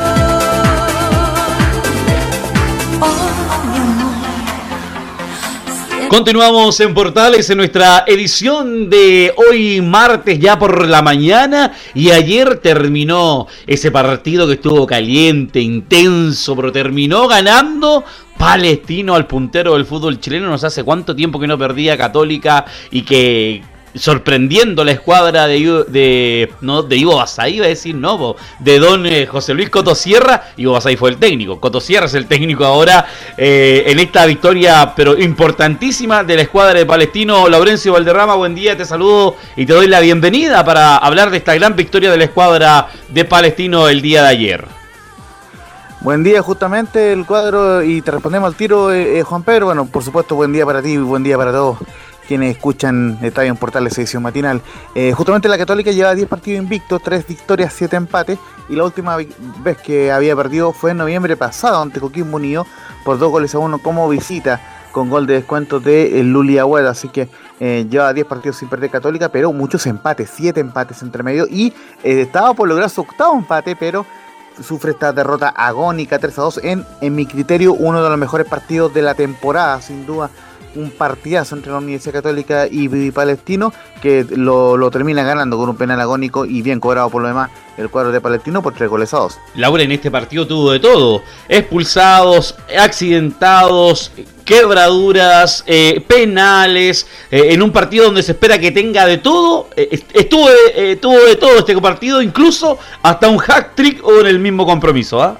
Continuamos 6.12 6.78
en 6.80 6.92
Portales 6.92 7.48
en 7.48 7.56
nuestra 7.56 8.04
edición 8.06 8.90
de 8.90 9.32
hoy 9.34 9.80
martes 9.80 10.38
ya 10.38 10.58
por 10.58 10.86
la 10.86 11.00
mañana 11.00 11.72
y 11.94 12.10
ayer 12.10 12.58
terminó 12.58 13.46
ese 13.66 13.90
partido 13.90 14.46
que 14.46 14.52
estuvo 14.52 14.86
caliente, 14.86 15.62
intenso, 15.62 16.54
pero 16.54 16.70
terminó 16.70 17.26
ganando 17.26 18.04
Palestino 18.36 19.14
al 19.14 19.26
puntero 19.26 19.72
del 19.72 19.86
fútbol 19.86 20.20
chileno. 20.20 20.50
Nos 20.50 20.64
hace 20.64 20.84
cuánto 20.84 21.16
tiempo 21.16 21.40
que 21.40 21.46
no 21.46 21.56
perdía 21.56 21.96
Católica 21.96 22.66
y 22.90 23.00
que 23.00 23.62
sorprendiendo 23.94 24.84
la 24.84 24.92
escuadra 24.92 25.46
de, 25.46 25.84
de, 25.88 26.52
no, 26.60 26.82
de 26.82 26.96
Ivo 26.96 27.16
Basay, 27.16 27.56
iba 27.56 27.66
a 27.66 27.68
decir, 27.68 27.94
no, 27.94 28.36
de 28.58 28.78
don 28.78 29.06
eh, 29.06 29.26
José 29.26 29.54
Luis 29.54 29.70
Cotosierra. 29.70 30.50
Ivo 30.56 30.72
Basay 30.72 30.96
fue 30.96 31.10
el 31.10 31.18
técnico, 31.18 31.60
Cotosierra 31.60 32.06
es 32.06 32.14
el 32.14 32.26
técnico 32.26 32.64
ahora 32.64 33.06
eh, 33.36 33.84
en 33.86 33.98
esta 33.98 34.26
victoria, 34.26 34.92
pero 34.96 35.18
importantísima 35.18 36.24
de 36.24 36.36
la 36.36 36.42
escuadra 36.42 36.78
de 36.78 36.86
Palestino. 36.86 37.48
Laurencio 37.48 37.92
Valderrama, 37.92 38.34
buen 38.34 38.54
día, 38.54 38.76
te 38.76 38.84
saludo 38.84 39.36
y 39.56 39.66
te 39.66 39.72
doy 39.72 39.86
la 39.86 40.00
bienvenida 40.00 40.64
para 40.64 40.96
hablar 40.96 41.30
de 41.30 41.38
esta 41.38 41.54
gran 41.54 41.76
victoria 41.76 42.10
de 42.10 42.16
la 42.16 42.24
escuadra 42.24 42.88
de 43.08 43.24
Palestino 43.24 43.88
el 43.88 44.00
día 44.00 44.22
de 44.22 44.28
ayer. 44.28 44.64
Buen 46.00 46.24
día, 46.24 46.42
justamente 46.42 47.12
el 47.12 47.24
cuadro, 47.24 47.80
y 47.80 48.02
te 48.02 48.10
respondemos 48.10 48.48
al 48.48 48.56
tiro, 48.56 48.92
eh, 48.92 49.22
Juan 49.22 49.44
Pedro. 49.44 49.66
Bueno, 49.66 49.86
por 49.86 50.02
supuesto, 50.02 50.34
buen 50.34 50.52
día 50.52 50.66
para 50.66 50.82
ti, 50.82 50.96
buen 50.96 51.22
día 51.22 51.36
para 51.36 51.52
todos 51.52 51.78
quienes 52.32 52.56
escuchan 52.56 53.18
Estadio 53.20 53.50
en 53.50 53.58
Portales 53.58 53.98
edición 53.98 54.22
matinal. 54.22 54.62
Eh, 54.94 55.12
justamente 55.12 55.50
la 55.50 55.58
Católica 55.58 55.90
lleva 55.90 56.14
10 56.14 56.26
partidos 56.30 56.62
invictos, 56.62 57.02
3 57.02 57.26
victorias, 57.26 57.74
7 57.76 57.94
empates 57.94 58.38
y 58.70 58.74
la 58.74 58.84
última 58.84 59.18
vez 59.18 59.76
que 59.84 60.10
había 60.10 60.34
perdido 60.34 60.72
fue 60.72 60.92
en 60.92 60.96
noviembre 60.96 61.36
pasado 61.36 61.82
ante 61.82 62.00
Coquimbo 62.00 62.36
Unido 62.36 62.66
por 63.04 63.18
2 63.18 63.30
goles 63.30 63.54
a 63.54 63.58
1 63.58 63.82
como 63.82 64.08
visita 64.08 64.62
con 64.92 65.10
gol 65.10 65.26
de 65.26 65.34
descuento 65.34 65.78
de 65.78 66.20
eh, 66.20 66.22
Luli 66.22 66.56
Agüeda, 66.56 66.92
así 66.92 67.10
que 67.10 67.28
eh, 67.60 67.86
lleva 67.90 68.14
10 68.14 68.26
partidos 68.26 68.56
sin 68.56 68.70
perder 68.70 68.88
Católica, 68.88 69.28
pero 69.28 69.52
muchos 69.52 69.86
empates, 69.86 70.30
7 70.32 70.58
empates 70.58 71.02
entre 71.02 71.22
medio 71.22 71.46
y 71.46 71.74
estaba 72.02 72.54
por 72.54 72.66
lograr 72.66 72.88
su 72.88 73.02
octavo 73.02 73.36
empate, 73.36 73.76
pero 73.76 74.06
sufre 74.62 74.92
esta 74.92 75.12
derrota 75.12 75.50
agónica 75.50 76.18
3 76.18 76.38
a 76.38 76.42
2 76.42 76.60
en, 76.62 76.86
en 77.02 77.14
mi 77.14 77.26
criterio 77.26 77.74
uno 77.74 78.02
de 78.02 78.08
los 78.08 78.18
mejores 78.18 78.46
partidos 78.46 78.94
de 78.94 79.02
la 79.02 79.12
temporada, 79.12 79.82
sin 79.82 80.06
duda 80.06 80.30
un 80.74 80.90
partidazo 80.90 81.56
entre 81.56 81.72
la 81.72 81.78
Universidad 81.78 82.14
Católica 82.14 82.66
y, 82.70 83.10
Palestino 83.10 83.72
que 84.00 84.26
lo, 84.30 84.90
termina 84.90 85.22
ganando 85.22 85.56
con 85.56 85.68
un 85.68 85.76
penal 85.76 86.00
agónico 86.00 86.44
y 86.44 86.62
bien 86.62 86.80
cobrado 86.80 87.10
por 87.10 87.22
lo 87.22 87.28
demás 87.28 87.50
el 87.76 87.88
cuadro 87.88 88.12
de 88.12 88.20
Palestino 88.20 88.62
por 88.62 88.74
tres 88.74 88.88
golesados. 88.88 89.38
Laura 89.54 89.82
en 89.82 89.92
este 89.92 90.10
partido 90.10 90.46
tuvo 90.46 90.72
de 90.72 90.80
todo, 90.80 91.22
expulsados, 91.48 92.54
accidentados, 92.78 94.12
quebraduras, 94.44 95.64
eh, 95.66 96.04
penales, 96.06 97.06
eh, 97.30 97.48
en 97.50 97.62
un 97.62 97.72
partido 97.72 98.06
donde 98.06 98.22
se 98.22 98.32
espera 98.32 98.58
que 98.58 98.70
tenga 98.70 99.06
de 99.06 99.18
todo, 99.18 99.68
eh, 99.76 100.02
estuvo, 100.12 100.48
tuvo 101.00 101.20
de 101.20 101.36
todo 101.36 101.58
este 101.58 101.80
partido, 101.80 102.20
incluso 102.20 102.78
hasta 103.02 103.28
un 103.28 103.38
hack 103.38 103.74
trick 103.74 104.04
o 104.04 104.20
en 104.20 104.26
el 104.26 104.38
mismo 104.38 104.66
compromiso. 104.66 105.22
¿ah? 105.22 105.38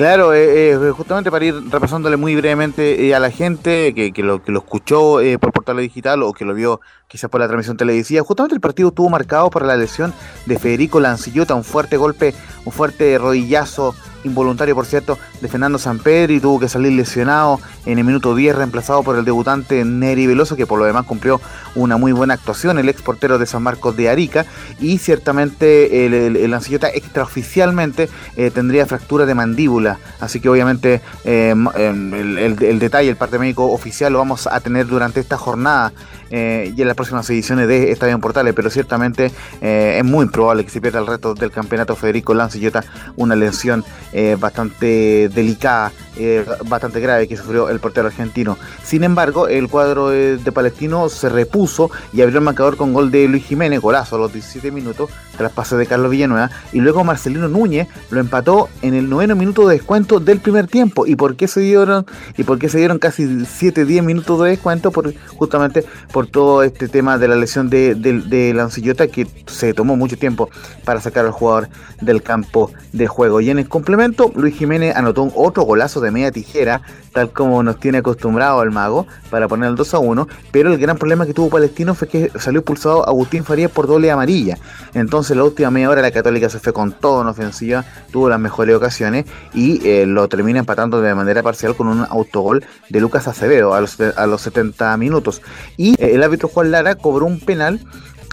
Claro, 0.00 0.32
eh, 0.32 0.70
eh, 0.70 0.92
justamente 0.92 1.30
para 1.30 1.44
ir 1.44 1.54
repasándole 1.68 2.16
muy 2.16 2.34
brevemente 2.34 3.06
eh, 3.06 3.14
a 3.14 3.20
la 3.20 3.30
gente 3.30 3.92
que, 3.94 4.14
que, 4.14 4.22
lo, 4.22 4.42
que 4.42 4.50
lo 4.50 4.60
escuchó 4.60 5.18
por 5.38 5.52
portal 5.52 5.76
digital 5.76 6.22
o 6.22 6.32
que 6.32 6.46
lo 6.46 6.54
vio 6.54 6.80
quizás 7.10 7.28
por 7.28 7.40
la 7.40 7.48
transmisión 7.48 7.76
televisiva, 7.76 8.22
justamente 8.22 8.54
el 8.54 8.60
partido 8.60 8.90
estuvo 8.90 9.10
marcado 9.10 9.50
por 9.50 9.66
la 9.66 9.76
lesión 9.76 10.14
de 10.46 10.58
Federico 10.58 11.00
Lancillota, 11.00 11.56
un 11.56 11.64
fuerte 11.64 11.96
golpe, 11.96 12.34
un 12.64 12.72
fuerte 12.72 13.18
rodillazo 13.18 13.96
involuntario 14.24 14.74
por 14.74 14.86
cierto, 14.86 15.18
de 15.40 15.48
Fernando 15.48 15.78
Pedro 16.02 16.32
y 16.32 16.40
tuvo 16.40 16.60
que 16.60 16.68
salir 16.68 16.92
lesionado 16.92 17.60
en 17.86 17.98
el 17.98 18.04
minuto 18.04 18.34
10 18.34 18.56
reemplazado 18.56 19.02
por 19.02 19.16
el 19.16 19.24
debutante 19.24 19.84
Neri 19.84 20.26
Veloso 20.26 20.56
que 20.56 20.66
por 20.66 20.78
lo 20.78 20.84
demás 20.84 21.06
cumplió 21.06 21.40
una 21.74 21.96
muy 21.96 22.12
buena 22.12 22.34
actuación, 22.34 22.78
el 22.78 22.88
ex 22.88 23.02
portero 23.02 23.38
de 23.38 23.46
San 23.46 23.62
Marcos 23.62 23.96
de 23.96 24.08
Arica. 24.08 24.44
Y 24.78 24.98
ciertamente 24.98 26.06
el, 26.06 26.36
el, 26.36 26.54
extraoficialmente 26.54 28.08
eh, 28.36 28.50
tendría 28.50 28.86
fractura 28.86 29.26
de 29.26 29.34
mandíbula, 29.34 29.98
así 30.20 30.40
que 30.40 30.48
obviamente 30.48 31.00
eh, 31.24 31.54
em, 31.76 32.14
el, 32.14 32.78
detalle, 32.78 33.08
el 33.08 33.16
parte 33.16 33.38
médico 33.38 33.66
oficial 33.72 34.12
lo 34.12 34.18
vamos 34.18 34.46
a 34.46 34.60
tener 34.60 34.86
durante 34.86 35.20
esta 35.20 35.36
jornada 35.36 35.92
eh, 36.30 36.72
y 36.76 36.80
en 36.80 36.88
las 36.88 36.96
próximas 37.00 37.28
ediciones 37.30 37.66
de 37.66 37.92
Estadio 37.92 38.18
Portales, 38.20 38.54
pero 38.54 38.70
ciertamente 38.70 39.30
es 39.60 40.04
muy 40.04 40.26
probable 40.26 40.64
que 40.64 40.70
se 40.70 40.80
pierda 40.80 40.98
el 40.98 41.06
resto 41.06 41.34
del 41.34 41.50
campeonato 41.50 41.96
Federico 41.96 42.34
Lancillota 42.34 42.84
una 43.16 43.36
lesión 43.36 43.84
eh, 44.12 44.36
bastante 44.38 45.28
delicada, 45.28 45.92
eh, 46.16 46.44
bastante 46.66 47.00
grave 47.00 47.28
que 47.28 47.36
sufrió 47.36 47.68
el 47.68 47.80
portero 47.80 48.08
argentino. 48.08 48.58
Sin 48.82 49.04
embargo, 49.04 49.48
el 49.48 49.68
cuadro 49.68 50.10
de, 50.10 50.38
Palestino 50.50 51.08
se 51.08 51.28
repuso 51.28 51.90
y 52.12 52.22
abrió 52.22 52.38
el 52.38 52.44
marcador 52.44 52.76
con 52.76 52.92
gol 52.92 53.12
de 53.12 53.28
Luis 53.28 53.44
Jiménez, 53.44 53.80
golazo 53.80 54.16
a 54.16 54.18
los 54.18 54.32
17 54.32 54.72
minutos, 54.72 55.10
tras 55.36 55.52
pase 55.52 55.76
de 55.76 55.86
Carlos 55.86 56.10
Villanueva, 56.10 56.50
y 56.72 56.80
luego 56.80 57.04
Marcelino 57.04 57.48
Núñez 57.48 57.86
lo 58.10 58.18
empató 58.18 58.68
en 58.82 58.94
el 58.94 59.08
noveno 59.08 59.36
minuto 59.36 59.68
de 59.68 59.76
descuento 59.76 60.18
del 60.18 60.40
primer 60.40 60.66
tiempo. 60.66 61.06
¿Y 61.06 61.14
por 61.14 61.36
qué 61.36 61.46
se 61.46 61.60
dieron, 61.60 62.04
y 62.36 62.42
por 62.42 62.58
qué 62.58 62.68
se 62.68 62.78
dieron 62.78 62.98
casi 62.98 63.24
7-10 63.24 64.02
minutos 64.02 64.42
de 64.42 64.50
descuento? 64.50 64.90
Por, 64.90 65.14
justamente 65.36 65.84
por 66.12 66.26
todo 66.26 66.64
este 66.64 66.88
tema 66.90 67.18
de 67.18 67.28
la 67.28 67.36
lesión 67.36 67.70
de, 67.70 67.94
de, 67.94 68.54
Lancillota 68.54 69.08
que 69.08 69.26
se 69.46 69.74
tomó 69.74 69.96
mucho 69.96 70.16
tiempo 70.16 70.50
para 70.84 71.00
sacar 71.00 71.24
al 71.24 71.32
jugador 71.32 71.68
del 72.00 72.22
campo 72.22 72.70
de 72.92 73.06
juego. 73.06 73.40
Y 73.40 73.50
en 73.50 73.58
el 73.58 73.68
complemento 73.68 74.32
Luis 74.34 74.56
Jiménez 74.56 74.96
anotó 74.96 75.30
otro 75.34 75.62
golazo 75.62 76.00
de 76.00 76.10
media 76.10 76.32
tijera, 76.32 76.82
tal 77.12 77.30
como 77.30 77.62
nos 77.62 77.78
tiene 77.78 77.98
acostumbrado 77.98 78.62
el 78.62 78.70
mago, 78.70 79.06
para 79.30 79.48
poner 79.48 79.70
el 79.70 79.76
2 79.76 79.94
a 79.94 79.98
1. 79.98 80.28
Pero 80.50 80.72
el 80.72 80.78
gran 80.78 80.96
problema 80.96 81.26
que 81.26 81.34
tuvo 81.34 81.50
Palestino 81.50 81.94
fue 81.94 82.08
que 82.08 82.30
salió 82.38 82.60
expulsado 82.60 83.06
Agustín 83.08 83.44
Farías 83.44 83.70
por 83.70 83.86
doble 83.86 84.10
amarilla. 84.10 84.58
Entonces, 84.94 85.36
la 85.36 85.44
última 85.44 85.70
media 85.70 85.90
hora, 85.90 86.02
la 86.02 86.10
Católica 86.10 86.48
se 86.48 86.58
fue 86.58 86.72
con 86.72 86.92
todo 86.92 87.22
en 87.22 87.28
ofensiva, 87.28 87.84
tuvo 88.10 88.28
las 88.28 88.40
mejores 88.40 88.76
ocasiones 88.76 89.26
y 89.54 89.86
eh, 89.86 90.06
lo 90.06 90.28
termina 90.28 90.60
empatando 90.60 91.00
de 91.00 91.14
manera 91.14 91.42
parcial 91.42 91.76
con 91.76 91.88
un 91.88 92.06
autogol 92.08 92.64
de 92.88 93.00
Lucas 93.00 93.28
Acevedo 93.28 93.74
a 93.74 93.80
los, 93.80 94.00
a 94.00 94.26
los 94.26 94.40
70 94.42 94.96
minutos. 94.96 95.42
Y 95.76 95.92
eh, 95.92 96.14
el 96.14 96.22
árbitro 96.22 96.48
Juan 96.48 96.70
Lara 96.70 96.79
cobró 96.96 97.26
un 97.26 97.40
penal 97.40 97.80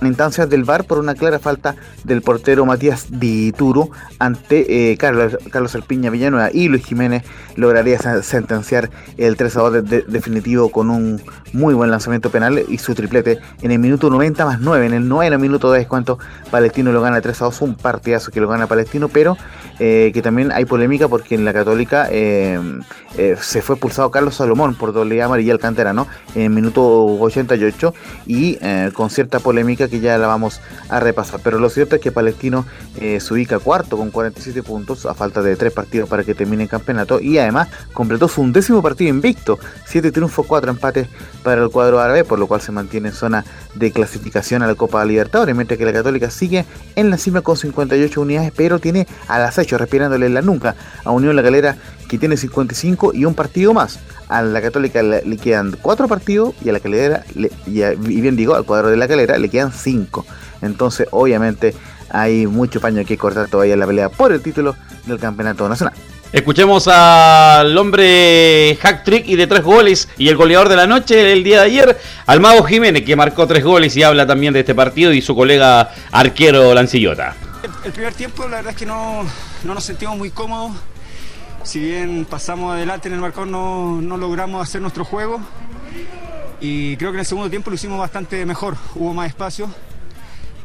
instancias 0.06 0.50
del 0.50 0.64
VAR 0.64 0.84
por 0.84 1.00
una 1.00 1.16
clara 1.16 1.40
falta 1.40 1.76
del 2.04 2.22
portero 2.22 2.66
Matías 2.66 3.08
Dituro 3.10 3.90
ante 4.20 4.92
eh, 4.92 4.98
Carlos, 4.98 5.38
Carlos 5.52 5.74
Alpiña 5.74 6.12
Villanueva 6.12 6.52
y 6.54 6.68
Luis 6.68 6.86
Jiménez 6.86 7.24
lograría 7.56 7.98
sentenciar 8.22 8.92
el 9.18 9.36
3 9.38 9.58
a 9.58 9.62
2 9.62 9.84
definitivo 10.08 10.70
con 10.70 10.92
un 10.92 11.22
muy 11.54 11.74
buen 11.74 11.92
lanzamiento 11.92 12.30
penal 12.30 12.64
y 12.68 12.78
su 12.78 12.96
triplete 12.96 13.40
en 13.62 13.72
el 13.72 13.80
minuto 13.80 14.10
90 14.10 14.46
más 14.46 14.60
9, 14.60 14.86
en 14.86 14.94
el 14.94 15.08
noveno 15.08 15.40
minuto 15.40 15.72
de 15.72 15.80
descuento 15.80 16.20
Palestino 16.52 16.92
lo 16.92 17.02
gana 17.02 17.22
3 17.22 17.42
a 17.42 17.46
2, 17.46 17.62
un 17.62 17.76
partidazo 17.76 18.32
que 18.32 18.42
lo 18.42 18.48
gana 18.48 18.68
Palestino, 18.68 19.10
pero 19.10 19.38
eh, 19.80 20.12
que 20.14 20.22
también 20.22 20.52
hay 20.52 20.66
polémica 20.66 21.08
porque 21.08 21.36
en 21.36 21.46
la 21.46 21.54
Católica 21.54 22.08
eh, 22.10 22.60
eh, 23.18 23.36
se 23.40 23.62
fue 23.62 23.76
expulsado 23.76 24.10
Carlos 24.10 24.36
Salomón 24.36 24.76
por 24.76 24.92
doble 24.92 25.22
amarilla 25.22 25.54
al 25.54 25.60
canterano 25.60 26.08
en 26.34 26.54
minuto 26.54 27.06
88 27.06 27.94
y 28.26 28.58
con 28.94 29.10
cierta 29.10 29.40
polémica 29.40 29.88
que 29.88 30.00
ya 30.00 30.18
la 30.18 30.28
vamos 30.28 30.62
a 30.90 31.00
repasar. 31.00 31.40
Pero 31.44 31.60
lo 31.60 31.70
cierto 31.70 31.96
es 31.96 32.02
que 32.02 32.12
Palestino 32.12 32.66
se 32.98 33.34
ubica 33.34 33.60
cuarto 33.60 33.98
con 33.98 34.12
47 34.12 34.64
puntos 34.64 35.06
a 35.06 35.14
falta 35.14 35.42
de 35.42 35.56
tres 35.56 35.74
partidos 35.74 36.10
para 36.10 36.24
que 36.24 36.34
termine 36.34 36.64
el 36.64 36.70
campeonato 36.70 37.20
y 37.20 37.38
además 37.38 37.70
completó 37.94 38.28
su 38.28 38.42
undécimo 38.42 38.82
partido 38.82 39.10
invicto, 39.10 39.60
7 39.86 40.12
triunfos, 40.12 40.46
4 40.46 40.72
empates 40.72 41.08
para 41.44 41.64
el 41.64 41.70
cuadro 41.70 42.00
árabe, 42.00 42.24
por 42.24 42.40
lo 42.40 42.48
cual 42.48 42.62
se 42.62 42.72
mantiene 42.72 43.10
en 43.10 43.14
zona 43.14 43.46
de 43.76 43.92
clasificación 43.92 44.64
a 44.64 44.68
la 44.68 44.76
Copa 44.76 45.04
Libertadores, 45.06 45.56
mientras 45.56 45.78
que 45.78 45.86
la 45.86 45.94
Católica 45.94 46.30
sigue 46.30 46.66
en 46.96 47.10
la 47.10 47.18
cima 47.18 47.42
con 47.42 47.58
58 47.58 48.22
unidades, 48.22 48.52
pero 48.56 48.80
tiene 48.80 49.08
al 49.28 49.44
acecho, 49.44 49.78
respirándole 49.78 50.30
la 50.30 50.42
nuca 50.42 50.76
a 51.04 51.12
Unión 51.12 51.36
La 51.36 51.44
Calera, 51.44 51.78
que 52.08 52.18
tiene 52.18 52.38
55 52.38 53.14
y 53.14 53.26
un 53.26 53.34
partido 53.34 53.74
más. 53.74 54.00
A 54.28 54.42
la 54.42 54.62
Católica 54.62 55.02
le, 55.04 55.38
quedan 55.38 55.78
4 55.82 56.08
partidos 56.08 56.54
y 56.64 56.70
a 56.70 56.74
la 56.74 56.80
Calera, 56.80 57.24
y, 57.36 58.22
bien 58.22 58.36
digo, 58.36 58.56
al 58.56 58.66
cuadro 58.66 58.90
de 58.90 58.98
la 58.98 59.08
Calera 59.08 59.38
le 59.38 59.50
quedan 59.50 59.72
5. 59.72 60.26
Entonces, 60.62 61.08
obviamente, 61.12 61.74
hay 62.10 62.48
mucho 62.48 62.82
paño 62.82 63.06
que 63.06 63.18
cortar 63.18 63.48
todavía 63.48 63.74
en 63.74 63.80
la 63.80 63.88
pelea 63.88 64.10
por 64.10 64.32
el 64.32 64.42
título 64.42 64.76
del 65.06 65.20
Campeonato 65.20 65.68
Nacional. 65.70 65.94
Escuchemos 66.34 66.90
al 66.90 67.78
hombre 67.78 68.78
hack 68.82 69.06
trick 69.06 69.26
y 69.28 69.38
de 69.38 69.48
tres 69.48 69.64
goles 69.64 70.10
y 70.18 70.28
el 70.28 70.36
goleador 70.36 70.68
de 70.68 70.76
la 70.76 70.86
noche 70.86 71.32
el 71.32 71.42
día 71.42 71.62
de 71.62 71.66
ayer, 71.66 71.98
al 72.26 72.42
Mago 72.42 72.64
Jiménez, 72.64 73.06
que 73.06 73.16
marcó 73.16 73.48
tres 73.48 73.64
goles 73.64 73.96
y 73.96 74.04
habla 74.04 74.28
también 74.28 74.54
de 74.54 74.60
este 74.60 74.76
partido 74.76 75.14
y 75.14 75.22
su 75.22 75.34
colega 75.34 75.90
arquero 76.12 76.74
Lancillota. 76.74 77.34
El, 77.86 77.94
primer 77.94 78.14
tiempo 78.14 78.44
la 78.44 78.58
verdad 78.58 78.72
es 78.72 78.78
que 78.78 78.86
no, 78.86 79.24
nos 79.64 79.84
sentimos 79.84 80.18
muy 80.18 80.30
cómodos. 80.30 80.74
Si 81.64 81.80
bien 81.80 82.26
pasamos 82.30 82.74
adelante 82.74 83.08
en 83.08 83.14
el 83.14 83.22
marcador 83.22 83.48
no, 83.48 84.02
no 84.02 84.18
logramos 84.18 84.62
hacer 84.62 84.82
nuestro 84.82 85.06
juego. 85.06 85.40
Y 86.60 86.98
creo 86.98 87.12
que 87.12 87.18
en 87.18 87.22
el 87.22 87.26
segundo 87.26 87.50
tiempo 87.50 87.70
lo 87.70 87.76
hicimos 87.76 88.00
bastante 88.00 88.46
mejor, 88.46 88.76
hubo 88.96 89.14
más 89.14 89.30
espacio. 89.30 89.70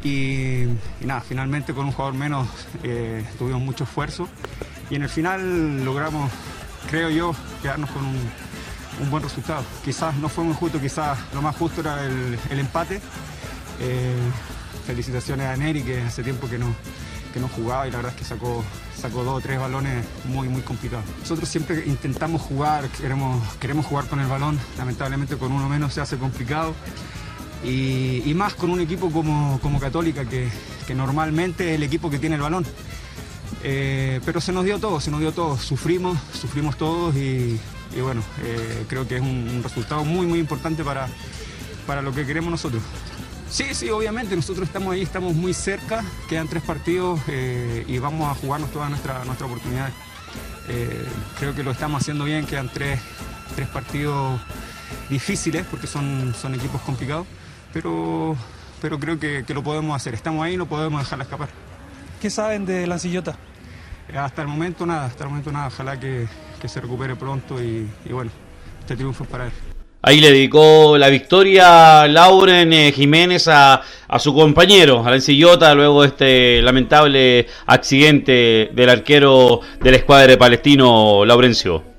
Y, 0.03 0.65
nada, 1.03 1.21
finalmente 1.21 1.73
con 1.73 1.87
un 1.87 1.93
jugador 1.93 2.15
menos 2.15 2.49
eh, 2.83 3.25
tuvimos 3.39 3.63
mucho 3.63 3.85
esfuerzo 3.85 4.29
y 4.93 4.97
en 4.97 5.03
el 5.03 5.09
final 5.09 5.87
logramos, 5.87 6.31
creo 6.91 7.09
yo, 7.09 7.35
quedarnos 7.63 7.91
con 7.93 8.05
un, 8.05 9.11
buen 9.11 9.23
resultado. 9.23 9.65
Quizás 9.83 10.15
no 10.17 10.29
fue 10.29 10.45
muy 10.45 10.55
justo, 10.55 10.79
quizás 10.79 11.19
lo 11.33 11.41
más 11.41 11.57
justo 11.57 11.81
era 11.81 12.05
el, 12.05 12.59
empate. 12.59 13.01
Eh, 13.81 14.15
felicitaciones 14.87 15.47
a 15.47 15.57
Neri 15.57 15.83
que 15.83 16.03
hace 16.03 16.23
tiempo 16.23 16.47
que 16.47 16.59
no, 16.59 16.67
que 17.33 17.41
no 17.41 17.49
jugaba 17.49 17.89
y 17.89 17.91
la 17.91 17.97
verdad 17.97 18.13
es 18.13 18.19
que 18.19 18.25
sacó, 18.27 18.63
sacó 18.95 19.25
dos 19.25 19.39
o 19.39 19.41
tres 19.41 19.59
balones 19.59 20.05
muy 20.27 20.51
muy 20.51 20.61
complicados. 20.61 21.07
Nosotros 21.21 21.49
siempre 21.49 21.85
intentamos 21.87 22.43
jugar, 22.43 22.87
queremos, 22.91 23.43
queremos 23.55 23.87
jugar 23.87 24.05
con 24.09 24.21
el 24.21 24.27
balón, 24.27 24.61
lamentablemente 24.77 25.39
con 25.39 25.53
uno 25.53 25.71
menos 25.71 25.95
se 25.95 26.03
hace 26.03 26.19
complicado. 26.19 26.75
Y, 27.65 28.31
más 28.35 28.55
con 28.55 28.71
un 28.71 28.81
equipo 28.81 29.11
como, 29.11 29.59
como 29.63 29.81
Católica, 29.81 30.27
que, 30.27 30.51
que 30.87 30.95
normalmente 30.95 31.71
es 31.71 31.77
el 31.77 31.83
equipo 31.83 32.11
que 32.11 32.19
tiene 32.19 32.35
el 32.35 32.43
balón. 32.43 32.67
Eh, 33.65 34.21
pero 34.25 34.41
se 34.41 34.53
nos 34.53 34.65
dio 34.65 34.79
todo, 34.79 35.01
se 35.01 35.11
nos 35.11 35.21
dio 35.21 35.33
todo. 35.33 35.57
Sufrimos, 35.57 36.19
sufrimos 36.39 36.77
todos 36.77 37.15
y, 37.17 37.59
bueno, 38.01 38.23
eh, 38.43 38.85
creo 38.89 39.07
que 39.07 39.17
es 39.17 39.21
un, 39.21 39.61
resultado 39.63 40.05
muy, 40.05 40.27
muy 40.27 40.39
importante 40.39 40.83
para, 40.83 41.09
para 41.87 42.03
lo 42.03 42.13
que 42.13 42.27
queremos 42.27 42.51
nosotros. 42.51 42.83
Sí, 43.49 43.75
sí, 43.75 43.91
obviamente, 43.91 44.35
nosotros 44.35 44.67
estamos 44.67 44.95
ahí, 44.95 45.03
estamos 45.03 45.35
muy 45.35 45.53
cerca, 45.53 46.03
quedan 46.29 46.49
tres 46.49 46.63
partidos 46.63 47.21
eh, 47.29 47.85
y 47.87 47.99
vamos 47.99 48.31
a 48.31 48.35
jugarnos 48.35 48.71
todas 48.73 48.89
nuestras 48.89 49.27
nuestra 49.27 49.47
oportunidades. 49.47 49.95
creo 51.39 51.55
que 51.55 51.63
lo 51.63 51.71
estamos 51.71 52.01
haciendo 52.01 52.25
bien, 52.25 52.47
quedan 52.47 52.71
tres, 52.73 52.99
tres 53.55 53.69
partidos 53.69 54.41
difíciles 55.09 55.67
porque 55.71 55.87
son, 55.87 56.35
son 56.41 56.55
equipos 56.55 56.81
complicados, 56.83 57.27
pero, 57.73 58.37
pero 58.81 58.99
creo 58.99 59.19
que, 59.19 59.45
lo 59.55 59.63
podemos 59.63 59.95
hacer. 59.95 60.15
Estamos 60.15 60.43
ahí, 60.45 60.57
no 60.57 60.67
podemos 60.67 61.01
dejarla 61.01 61.25
escapar. 61.25 61.49
¿Qué 62.21 62.31
saben 62.31 62.65
de 62.65 62.87
Lancillota? 62.87 63.37
Hasta 64.15 64.43
el 64.43 64.49
momento 64.49 64.85
nada, 64.85 65.07
hasta 65.07 65.25
el 65.25 65.31
momento 65.31 65.53
nada. 65.53 65.69
Ojalá 65.69 65.99
que, 65.99 66.27
se 66.65 66.81
recupere 66.81 67.17
pronto 67.17 67.63
y, 67.63 67.89
bueno, 68.11 68.31
este 68.81 68.97
triunfo 68.97 69.25
es 69.25 69.31
para 69.31 69.47
él. 69.47 69.53
Ahí 70.05 70.21
le 70.21 70.33
dedicó 70.33 70.99
la 70.99 71.09
victoria 71.09 72.09
Lauren 72.09 72.73
eh, 72.73 72.93
Jiménez 72.93 73.47
a, 73.47 73.83
su 74.19 74.35
compañero, 74.35 75.05
a 75.05 75.11
Lancillota, 75.11 75.75
luego 75.75 76.03
de 76.03 76.09
este 76.09 76.63
lamentable 76.63 77.47
accidente 77.67 78.71
del 78.73 78.91
arquero 78.91 79.61
del 79.81 79.95
escuadre 79.95 80.37
palestino 80.37 81.25
Laurencio. 81.25 81.92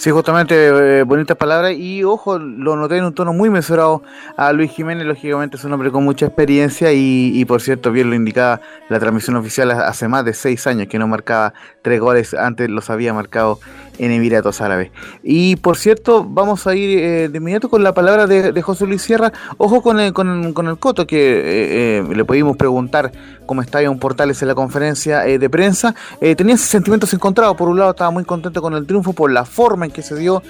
Sí, 0.00 0.10
justamente, 0.10 0.54
eh, 1.00 1.02
bonitas 1.02 1.36
palabras. 1.36 1.74
Y 1.76 2.04
ojo, 2.04 2.38
lo 2.38 2.74
noté 2.74 2.96
en 2.96 3.04
un 3.04 3.12
tono 3.12 3.34
muy 3.34 3.50
mesurado 3.50 4.02
a 4.34 4.50
Luis 4.54 4.70
Jiménez, 4.70 5.06
lógicamente 5.06 5.58
es 5.58 5.64
un 5.64 5.74
hombre 5.74 5.90
con 5.90 6.04
mucha 6.04 6.24
experiencia 6.24 6.90
y, 6.90 7.44
por 7.44 7.60
cierto, 7.60 7.92
bien 7.92 8.08
lo 8.08 8.16
indicaba 8.16 8.62
la 8.88 8.98
transmisión 8.98 9.36
oficial 9.36 9.70
hace 9.70 10.08
más 10.08 10.24
de 10.24 10.32
seis 10.32 10.66
años 10.66 10.88
que 10.88 10.98
no 10.98 11.06
marcaba 11.06 11.52
tres 11.82 12.00
goles, 12.00 12.32
antes 12.32 12.70
los 12.70 12.88
había 12.88 13.12
marcado 13.12 13.60
en 14.00 14.12
Emiratos 14.12 14.62
Árabes. 14.62 14.90
Y 15.22 15.56
por 15.56 15.76
cierto, 15.76 16.24
vamos 16.26 16.66
a 16.66 16.74
ir 16.74 16.98
eh, 16.98 17.28
de 17.28 17.36
inmediato 17.36 17.68
con 17.68 17.84
la 17.84 17.92
palabra 17.92 18.26
de, 18.26 18.62
José 18.62 18.86
Luis 18.86 19.02
Sierra. 19.02 19.30
Ojo 19.58 19.82
con 19.82 20.00
el, 20.00 20.14
con, 20.14 20.54
con 20.54 20.68
el 20.68 20.78
Coto, 20.78 21.06
que 21.06 21.18
eh, 21.18 21.98
eh, 21.98 22.14
le 22.14 22.24
pudimos 22.24 22.56
preguntar 22.56 23.12
cómo 23.44 23.60
está 23.60 23.82
en 23.82 23.98
Portales 23.98 24.40
en 24.40 24.48
la 24.48 24.54
conferencia 24.54 25.20
de 25.20 25.50
prensa. 25.50 25.94
tenía 26.36 26.56
sentimientos 26.56 27.12
encontrados. 27.12 27.56
Por 27.56 27.68
un 27.68 27.78
lado, 27.78 27.90
estaba 27.90 28.10
muy 28.10 28.24
contento 28.24 28.62
con 28.62 28.74
el 28.74 28.86
triunfo 28.86 29.12
por 29.12 29.30
la 29.30 29.44
forma 29.44 29.84
en 29.86 29.90
que 29.90 30.02
se 30.02 30.16
dio 30.16 30.42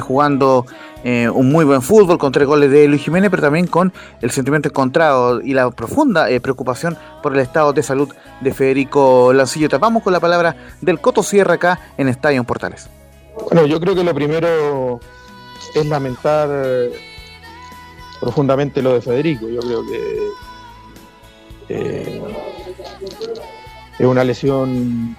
jugando 0.00 0.66
eh, 1.04 1.28
un 1.30 1.50
muy 1.50 1.64
buen 1.64 1.82
fútbol 1.82 2.18
con 2.18 2.32
tres 2.32 2.46
goles 2.46 2.70
de 2.70 2.86
Luis 2.88 3.02
Jiménez, 3.02 3.30
pero 3.30 3.42
también 3.42 3.66
con 3.66 3.92
el 4.20 4.30
sentimiento 4.30 4.68
encontrado 4.68 5.40
y 5.40 5.54
la 5.54 5.70
profunda 5.70 6.30
eh, 6.30 6.40
preocupación 6.40 6.96
por 7.22 7.34
el 7.34 7.40
estado 7.40 7.72
de 7.72 7.82
salud 7.82 8.08
de 8.40 8.52
Federico 8.52 9.32
Lancillo. 9.32 9.68
Vamos 9.78 10.02
con 10.02 10.12
la 10.12 10.20
palabra 10.20 10.56
del 10.80 11.00
Coto 11.00 11.22
Sierra 11.22 11.54
acá 11.54 11.80
en 11.96 12.08
Estadio 12.08 12.44
Portales. 12.44 12.88
Bueno, 13.50 13.66
yo 13.66 13.80
creo 13.80 13.94
que 13.94 14.04
lo 14.04 14.14
primero 14.14 15.00
es 15.74 15.86
lamentar 15.86 16.48
profundamente 18.20 18.82
lo 18.82 18.94
de 18.94 19.00
Federico. 19.00 19.48
Yo 19.48 19.60
creo 19.60 19.82
que 19.86 20.28
eh, 21.70 22.22
es 23.98 24.06
una 24.06 24.24
lesión 24.24 25.16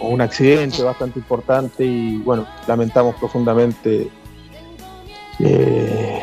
o 0.00 0.08
un 0.08 0.20
accidente 0.20 0.82
bastante 0.82 1.18
importante 1.18 1.84
y 1.84 2.18
bueno, 2.18 2.46
lamentamos 2.66 3.16
profundamente 3.16 4.10
eh, 5.42 6.22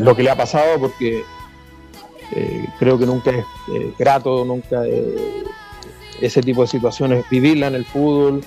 lo 0.00 0.16
que 0.16 0.22
le 0.22 0.30
ha 0.30 0.36
pasado 0.36 0.78
porque 0.80 1.24
eh, 2.32 2.66
creo 2.78 2.98
que 2.98 3.06
nunca 3.06 3.30
es 3.30 3.44
eh, 3.72 3.92
grato, 3.98 4.44
nunca 4.44 4.82
ese 6.20 6.40
tipo 6.42 6.62
de 6.62 6.68
situaciones 6.68 7.24
vivirla 7.30 7.68
en 7.68 7.76
el 7.76 7.84
fútbol, 7.84 8.42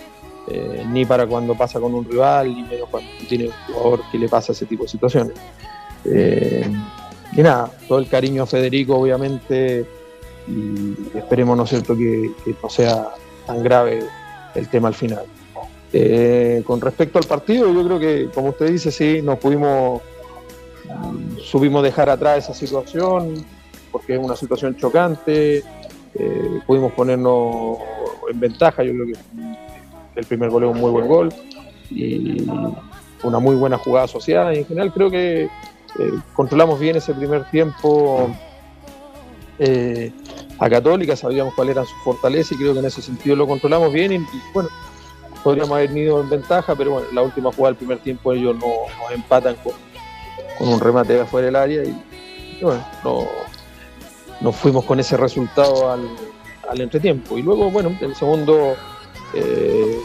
ni 0.91 1.05
para 1.05 1.27
cuando 1.27 1.55
pasa 1.55 1.79
con 1.79 1.93
un 1.93 2.05
rival, 2.05 2.55
ni 2.55 2.63
menos 2.63 2.87
cuando 2.89 3.09
tiene 3.27 3.47
un 3.47 3.51
jugador 3.67 4.01
que 4.09 4.17
le 4.17 4.29
pasa 4.29 4.53
ese 4.53 4.65
tipo 4.65 4.83
de 4.83 4.89
situaciones. 4.89 5.33
y 6.05 7.41
nada, 7.41 7.69
todo 7.87 7.99
el 7.99 8.07
cariño 8.07 8.43
a 8.43 8.45
Federico, 8.45 8.95
obviamente, 8.95 9.85
y 10.47 11.17
esperemos, 11.17 11.57
¿no 11.57 11.63
es 11.65 11.69
cierto?, 11.69 11.97
que 11.97 12.31
no 12.63 12.69
sea 12.69 13.09
tan 13.45 13.61
grave 13.61 13.99
el 14.55 14.69
tema 14.69 14.87
al 14.87 14.93
final. 14.93 15.25
Eh, 15.93 16.63
con 16.65 16.81
respecto 16.81 17.17
al 17.17 17.25
partido, 17.25 17.71
yo 17.73 17.85
creo 17.85 17.99
que, 17.99 18.29
como 18.33 18.49
usted 18.49 18.69
dice, 18.71 18.91
sí, 18.91 19.21
nos 19.21 19.39
pudimos, 19.39 20.01
subimos 21.41 21.81
dejar 21.83 22.09
atrás 22.09 22.43
esa 22.43 22.53
situación, 22.53 23.45
porque 23.91 24.15
es 24.15 24.19
una 24.19 24.35
situación 24.35 24.75
chocante, 24.75 25.63
eh, 26.13 26.59
pudimos 26.65 26.91
ponernos 26.91 27.77
en 28.29 28.39
ventaja, 28.39 28.83
yo 28.83 28.91
creo 28.93 29.05
que 29.05 30.19
el 30.19 30.25
primer 30.25 30.49
gol 30.49 30.65
es 30.65 30.71
un 30.71 30.79
muy 30.79 30.91
buen 30.91 31.07
gol 31.07 31.33
y 31.89 32.45
una 33.23 33.39
muy 33.39 33.55
buena 33.55 33.77
jugada 33.77 34.05
asociada, 34.05 34.53
y 34.53 34.59
en 34.59 34.65
general 34.65 34.91
creo 34.91 35.09
que 35.09 35.43
eh, 35.43 35.49
controlamos 36.33 36.79
bien 36.79 36.97
ese 36.97 37.13
primer 37.13 37.49
tiempo 37.49 38.29
a 40.59 40.69
Católica, 40.69 41.15
sabíamos 41.15 41.53
cuál 41.55 41.69
era 41.69 41.83
su 41.83 41.95
fortaleza 42.03 42.53
y 42.53 42.57
creo 42.57 42.73
que 42.73 42.79
en 42.79 42.85
ese 42.85 43.01
sentido 43.01 43.35
lo 43.35 43.47
controlamos 43.47 43.91
bien 43.91 44.11
y 44.11 44.19
bueno, 44.53 44.69
podríamos 45.47 45.77
haber 45.77 45.95
ido 45.95 46.19
en 46.19 46.29
ventaja, 46.29 46.75
pero 46.75 46.91
bueno, 46.91 47.07
la 47.13 47.21
última 47.21 47.53
jugada 47.53 47.69
del 47.69 47.77
primer 47.77 47.99
tiempo 47.99 48.33
ellos 48.33 48.53
no, 48.57 48.67
nos 49.01 49.11
empatan 49.13 49.55
con, 49.63 49.71
un 50.59 50.77
remate 50.77 51.13
de 51.13 51.21
afuera 51.21 51.45
del 51.45 51.55
área 51.55 51.83
y, 51.85 52.61
bueno, 52.61 52.85
no, 54.41 54.51
fuimos 54.51 54.83
con 54.83 54.99
ese 54.99 55.15
resultado 55.15 55.89
al, 55.89 56.81
entretiempo. 56.81 57.37
Y 57.37 57.43
luego, 57.43 57.71
bueno, 57.71 57.95
en 57.97 58.09
el 58.09 58.13
segundo 58.13 58.75
eh, 59.33 60.01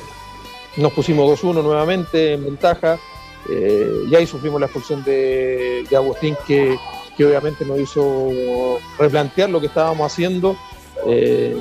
nos 0.77 0.93
pusimos 0.93 1.43
2-1 1.43 1.61
nuevamente 1.61 2.35
en 2.35 2.45
ventaja. 2.45 3.01
Eh, 3.51 4.05
y 4.09 4.15
ahí 4.15 4.29
sufrimos 4.29 4.61
la 4.61 4.67
expulsión 4.67 5.03
de, 5.03 5.85
Agustín 5.93 6.37
que, 6.47 6.79
que, 7.17 7.25
obviamente 7.25 7.65
nos 7.65 7.81
hizo 7.81 8.79
replantear 8.97 9.51
lo 9.51 9.59
que 9.59 9.67
estábamos 9.67 10.07
haciendo 10.13 10.57
Eh, 11.09 11.61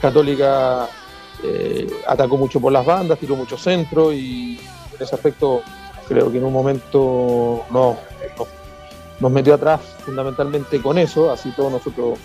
Católica 0.00 0.88
eh, 1.44 1.86
atacó 2.06 2.36
mucho 2.36 2.60
por 2.60 2.72
las 2.72 2.84
bandas, 2.84 3.18
tiró 3.18 3.36
mucho 3.36 3.56
centro 3.56 4.12
y 4.12 4.58
en 4.96 5.02
ese 5.02 5.14
aspecto 5.14 5.62
creo 6.08 6.30
que 6.30 6.38
en 6.38 6.44
un 6.44 6.52
momento 6.52 7.64
no, 7.70 7.96
nos 9.20 9.30
metió 9.30 9.54
atrás 9.54 9.80
fundamentalmente 10.04 10.80
con 10.80 10.98
eso, 10.98 11.30
así 11.30 11.50
todos 11.52 11.72
nosotros 11.72 12.18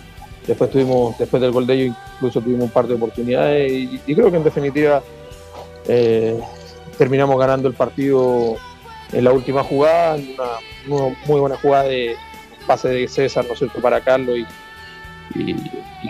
después 0.47 0.69
tuvimos, 0.69 1.17
después 1.17 1.41
del 1.41 1.51
gol 1.51 1.67
de 1.67 1.73
ellos 1.75 1.95
incluso 2.15 2.41
tuvimos 2.41 2.63
un 2.63 2.69
par 2.69 2.87
de 2.87 2.95
oportunidades 2.95 3.71
y, 3.71 4.15
creo 4.15 4.31
que 4.31 4.37
en 4.37 4.43
definitiva 4.43 5.01
eh, 5.87 6.39
terminamos 6.97 7.37
ganando 7.39 7.67
el 7.67 7.73
partido 7.73 8.55
en 9.11 9.23
la 9.23 9.31
última 9.31 9.63
jugada, 9.63 10.15
una, 10.87 11.15
muy 11.25 11.39
buena 11.39 11.57
jugada 11.57 11.83
de 11.83 12.15
pase 12.65 12.89
de 12.89 13.07
César, 13.07 13.45
¿no 13.45 13.53
es 13.53 13.59
cierto?, 13.59 13.79
para 13.81 14.01
Carlos 14.01 14.37
y, 14.37 14.45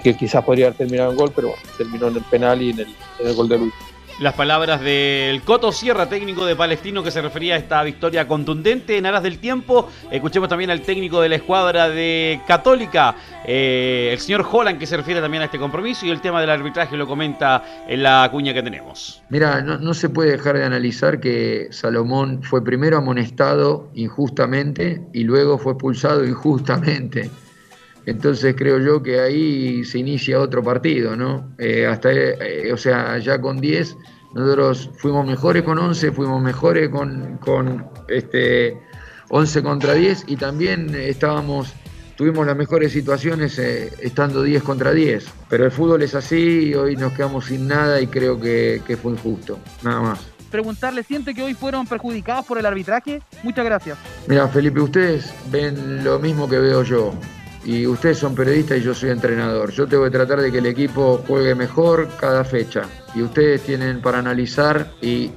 que 0.03 0.15
quizás 0.15 0.43
podría 0.43 0.67
haber 0.67 0.77
terminado 0.77 1.11
en 1.11 1.17
gol, 1.17 1.31
pero 1.35 1.55
terminó 1.77 2.07
en 2.07 2.17
el 2.17 2.23
penal 2.23 2.61
y 2.61 2.71
en 2.71 2.79
el, 2.79 2.87
en 3.19 3.27
el 3.27 3.35
gol 3.35 3.49
de 3.49 3.57
Luis 3.57 3.73
las 4.19 4.33
palabras 4.33 4.81
del 4.81 5.41
Coto 5.41 5.71
Sierra, 5.71 6.07
técnico 6.07 6.45
de 6.45 6.55
Palestino, 6.55 7.03
que 7.03 7.11
se 7.11 7.21
refería 7.21 7.55
a 7.55 7.57
esta 7.57 7.83
victoria 7.83 8.27
contundente 8.27 8.97
en 8.97 9.05
aras 9.05 9.23
del 9.23 9.39
tiempo. 9.39 9.89
Escuchemos 10.09 10.47
también 10.47 10.69
al 10.69 10.81
técnico 10.81 11.21
de 11.21 11.29
la 11.29 11.35
escuadra 11.35 11.89
de 11.89 12.39
Católica, 12.47 13.15
eh, 13.45 14.09
el 14.13 14.19
señor 14.19 14.47
Holland, 14.49 14.79
que 14.79 14.85
se 14.85 14.95
refiere 14.95 15.19
también 15.19 15.41
a 15.41 15.45
este 15.45 15.59
compromiso 15.59 16.05
y 16.05 16.11
el 16.11 16.21
tema 16.21 16.39
del 16.39 16.49
arbitraje 16.49 16.95
lo 16.95 17.07
comenta 17.07 17.83
en 17.87 18.03
la 18.03 18.27
cuña 18.31 18.53
que 18.53 18.63
tenemos. 18.63 19.21
Mira, 19.29 19.61
no, 19.61 19.77
no 19.77 19.93
se 19.93 20.09
puede 20.09 20.31
dejar 20.31 20.57
de 20.57 20.63
analizar 20.63 21.19
que 21.19 21.67
Salomón 21.71 22.41
fue 22.41 22.63
primero 22.63 22.97
amonestado 22.97 23.89
injustamente 23.95 25.01
y 25.11 25.23
luego 25.23 25.57
fue 25.57 25.73
expulsado 25.73 26.25
injustamente. 26.25 27.29
Entonces 28.05 28.55
creo 28.55 28.79
yo 28.79 29.01
que 29.01 29.19
ahí 29.19 29.83
se 29.83 29.99
inicia 29.99 30.39
otro 30.39 30.63
partido, 30.63 31.15
¿no? 31.15 31.51
Eh, 31.57 31.87
hasta, 31.87 32.11
eh, 32.11 32.71
o 32.71 32.77
sea, 32.77 33.17
ya 33.17 33.41
con 33.41 33.59
10, 33.59 33.97
nosotros 34.33 34.91
fuimos 34.97 35.25
mejores 35.25 35.63
con 35.63 35.79
11, 35.79 36.11
fuimos 36.11 36.41
mejores 36.41 36.89
con, 36.89 37.37
con 37.37 37.87
este, 38.07 38.79
11 39.29 39.63
contra 39.63 39.93
10 39.93 40.25
y 40.27 40.35
también 40.35 40.93
estábamos, 40.93 41.73
tuvimos 42.15 42.45
las 42.45 42.55
mejores 42.55 42.91
situaciones 42.91 43.57
eh, 43.57 43.91
estando 43.99 44.43
10 44.43 44.61
contra 44.61 44.91
10. 44.91 45.25
Pero 45.49 45.65
el 45.65 45.71
fútbol 45.71 46.03
es 46.03 46.13
así 46.13 46.67
y 46.67 46.75
hoy 46.75 46.95
nos 46.95 47.13
quedamos 47.13 47.45
sin 47.45 47.67
nada 47.67 47.99
y 47.99 48.07
creo 48.07 48.39
que, 48.39 48.83
que 48.85 48.97
fue 48.97 49.13
injusto, 49.13 49.59
nada 49.83 50.01
más 50.01 50.35
preguntarle, 50.51 51.03
¿siente 51.03 51.33
que 51.33 51.43
hoy 51.43 51.53
fueron 51.53 51.85
perjudicados 51.85 52.45
por 52.45 52.57
el 52.57 52.65
arbitraje? 52.65 53.21
Muchas 53.43 53.65
gracias. 53.65 53.97
Mira, 54.25 54.47
Felipe, 54.47 54.79
ustedes 54.79 55.33
ven 55.51 56.01
lo 56.01 56.17
mismo 56.17 56.47
que 56.47 56.57
veo 56.57 56.81
yo 56.81 57.13
y 57.65 57.87
ustedes 57.87 58.19
son 58.19 58.35
periodistas 58.35 58.77
y 58.77 58.81
yo 58.81 58.93
soy 58.93 59.09
entrenador. 59.09 59.71
Yo 59.71 59.87
tengo 59.87 60.03
que 60.03 60.11
tratar 60.11 60.39
de 60.39 60.51
que 60.51 60.59
el 60.59 60.67
equipo 60.67 61.23
juegue 61.27 61.55
mejor 61.55 62.07
cada 62.19 62.43
fecha. 62.43 62.83
Y 63.15 63.23
ustedes 63.23 63.63
tienen 63.63 64.01
para 64.01 64.19
analizar 64.19 64.91
y, 65.01 65.31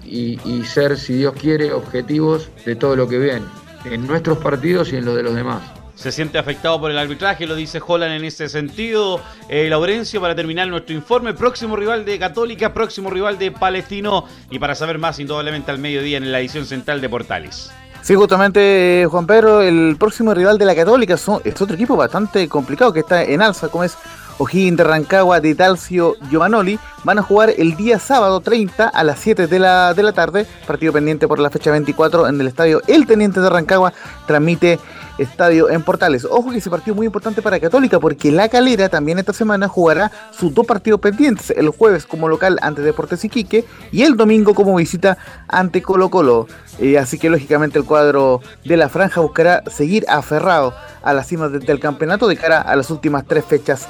ser, 0.64 0.98
si 0.98 1.14
Dios 1.14 1.34
quiere, 1.34 1.72
objetivos 1.72 2.50
de 2.66 2.76
todo 2.76 2.96
lo 2.96 3.08
que 3.08 3.18
ven, 3.18 3.44
en 3.86 4.06
nuestros 4.06 4.38
partidos 4.38 4.92
y 4.92 4.96
en 4.96 5.06
los 5.06 5.16
de 5.16 5.22
los 5.22 5.34
demás. 5.34 5.62
Se 5.94 6.12
siente 6.12 6.38
afectado 6.38 6.78
por 6.78 6.92
el 6.92 6.98
arbitraje, 6.98 7.46
lo 7.46 7.56
dice 7.56 7.80
Holland 7.84 8.14
en 8.14 8.24
ese 8.24 8.48
sentido. 8.48 9.20
Eh, 9.48 9.68
Laurencio, 9.68 10.20
para 10.20 10.34
terminar 10.34 10.68
nuestro 10.68 10.94
informe, 10.94 11.34
próximo 11.34 11.74
rival 11.74 12.04
de 12.04 12.20
Católica, 12.20 12.72
próximo 12.72 13.10
rival 13.10 13.36
de 13.38 13.50
Palestino. 13.50 14.26
Y 14.48 14.60
para 14.60 14.76
saber 14.76 14.98
más, 14.98 15.18
indudablemente 15.18 15.72
al 15.72 15.78
mediodía 15.78 16.18
en 16.18 16.30
la 16.30 16.38
edición 16.38 16.66
central 16.66 17.00
de 17.00 17.08
Portales. 17.08 17.72
Sí, 18.02 18.14
justamente, 18.14 19.06
Juan 19.10 19.26
Pedro, 19.26 19.60
el 19.60 19.96
próximo 19.98 20.32
rival 20.32 20.56
de 20.56 20.64
la 20.64 20.74
Católica 20.74 21.16
son, 21.16 21.40
es 21.44 21.60
otro 21.60 21.74
equipo 21.74 21.96
bastante 21.96 22.48
complicado 22.48 22.92
que 22.92 23.00
está 23.00 23.22
en 23.22 23.42
alza, 23.42 23.68
como 23.68 23.84
es 23.84 23.98
O'Higgins 24.38 24.78
de 24.78 24.84
Rancagua 24.84 25.40
de 25.40 25.54
Talcio 25.54 26.16
Giovanoli. 26.30 26.78
Van 27.04 27.18
a 27.18 27.22
jugar 27.22 27.52
el 27.58 27.76
día 27.76 27.98
sábado 27.98 28.40
30 28.40 28.88
a 28.88 29.04
las 29.04 29.18
7 29.18 29.46
de 29.46 29.58
la, 29.58 29.94
de 29.94 30.02
la 30.02 30.12
tarde, 30.12 30.46
partido 30.66 30.92
pendiente 30.92 31.28
por 31.28 31.38
la 31.38 31.50
fecha 31.50 31.70
24 31.70 32.28
en 32.28 32.40
el 32.40 32.46
estadio 32.46 32.80
El 32.86 33.06
Teniente 33.06 33.40
de 33.40 33.50
Rancagua. 33.50 33.92
Transmite 34.26 34.78
estadio 35.18 35.70
en 35.70 35.82
Portales. 35.82 36.24
Ojo 36.24 36.50
que 36.50 36.58
ese 36.58 36.70
partido 36.70 36.94
es 36.94 36.96
muy 36.96 37.06
importante 37.06 37.42
para 37.42 37.60
Católica 37.60 38.00
porque 38.00 38.32
La 38.32 38.48
Calera 38.48 38.88
también 38.88 39.18
esta 39.18 39.32
semana 39.32 39.68
jugará 39.68 40.10
sus 40.30 40.54
dos 40.54 40.66
partidos 40.66 41.00
pendientes, 41.00 41.50
el 41.50 41.68
jueves 41.70 42.06
como 42.06 42.28
local 42.28 42.58
ante 42.62 42.82
Deportes 42.82 43.24
Iquique 43.24 43.64
y 43.92 44.02
el 44.02 44.16
domingo 44.16 44.54
como 44.54 44.76
visita 44.76 45.18
ante 45.48 45.82
Colo 45.82 46.08
Colo. 46.10 46.46
Eh, 46.78 46.98
así 46.98 47.18
que 47.18 47.30
lógicamente 47.30 47.78
el 47.78 47.84
cuadro 47.84 48.40
de 48.64 48.76
la 48.76 48.88
franja 48.88 49.20
buscará 49.20 49.62
seguir 49.68 50.04
aferrado 50.08 50.74
a 51.02 51.12
la 51.12 51.24
cima 51.24 51.48
del 51.48 51.80
campeonato 51.80 52.28
de 52.28 52.36
cara 52.36 52.60
a 52.60 52.76
las 52.76 52.90
últimas 52.90 53.24
tres 53.26 53.44
fechas 53.44 53.88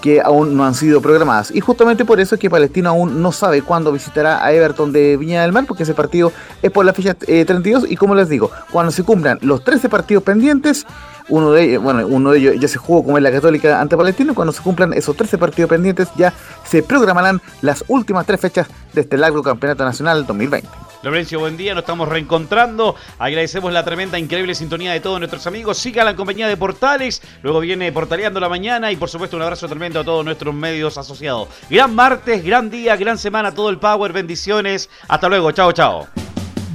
que 0.00 0.20
aún 0.20 0.56
no 0.56 0.64
han 0.64 0.74
sido 0.74 1.00
programadas. 1.00 1.50
Y 1.54 1.60
justamente 1.60 2.04
por 2.04 2.20
eso 2.20 2.34
es 2.34 2.40
que 2.40 2.50
Palestino 2.50 2.90
aún 2.90 3.22
no 3.22 3.32
sabe 3.32 3.62
cuándo 3.62 3.92
visitará 3.92 4.44
a 4.44 4.52
Everton 4.52 4.92
de 4.92 5.16
Viña 5.16 5.42
del 5.42 5.52
Mar, 5.52 5.64
porque 5.66 5.82
ese 5.82 5.94
partido 5.94 6.32
es 6.62 6.70
por 6.70 6.84
la 6.84 6.92
fecha 6.92 7.14
32. 7.14 7.84
Eh, 7.84 7.86
y 7.90 7.96
como 7.96 8.14
les 8.14 8.28
digo, 8.28 8.50
cuando 8.70 8.92
se 8.92 9.02
cumplan 9.02 9.38
los 9.42 9.64
13 9.64 9.88
partidos 9.88 10.22
pendientes, 10.22 10.86
uno 11.28 11.52
de 11.52 11.64
ellos, 11.64 11.82
bueno, 11.82 12.06
uno 12.06 12.32
de 12.32 12.38
ellos 12.38 12.54
ya 12.58 12.68
se 12.68 12.78
jugó 12.78 13.04
como 13.04 13.16
es 13.16 13.22
la 13.22 13.30
Católica 13.30 13.80
ante 13.80 13.96
Palestino, 13.96 14.34
cuando 14.34 14.52
se 14.52 14.62
cumplan 14.62 14.92
esos 14.92 15.16
13 15.16 15.38
partidos 15.38 15.70
pendientes, 15.70 16.08
ya 16.16 16.32
se 16.64 16.82
programarán 16.82 17.40
las 17.62 17.84
últimas 17.88 18.26
tres 18.26 18.40
fechas 18.40 18.66
de 18.92 19.02
este 19.02 19.16
largo 19.16 19.42
campeonato 19.42 19.84
nacional 19.84 20.26
2020. 20.26 20.89
Lorenzo, 21.02 21.38
buen 21.38 21.56
día, 21.56 21.74
nos 21.74 21.82
estamos 21.82 22.08
reencontrando. 22.08 22.94
Agradecemos 23.18 23.72
la 23.72 23.82
tremenda, 23.84 24.18
increíble 24.18 24.54
sintonía 24.54 24.92
de 24.92 25.00
todos 25.00 25.18
nuestros 25.18 25.46
amigos. 25.46 25.78
Siga 25.78 26.04
la 26.04 26.14
compañía 26.14 26.46
de 26.46 26.58
Portales, 26.58 27.22
luego 27.42 27.60
viene 27.60 27.90
Portaleando 27.90 28.38
la 28.38 28.50
mañana 28.50 28.92
y 28.92 28.96
por 28.96 29.08
supuesto 29.08 29.36
un 29.36 29.42
abrazo 29.42 29.66
tremendo 29.66 30.00
a 30.00 30.04
todos 30.04 30.24
nuestros 30.24 30.54
medios 30.54 30.98
asociados. 30.98 31.48
Gran 31.70 31.94
martes, 31.94 32.44
gran 32.44 32.68
día, 32.68 32.96
gran 32.96 33.16
semana, 33.16 33.54
todo 33.54 33.70
el 33.70 33.78
power, 33.78 34.12
bendiciones. 34.12 34.90
Hasta 35.08 35.28
luego, 35.28 35.52
chao, 35.52 35.72
chao. 35.72 36.06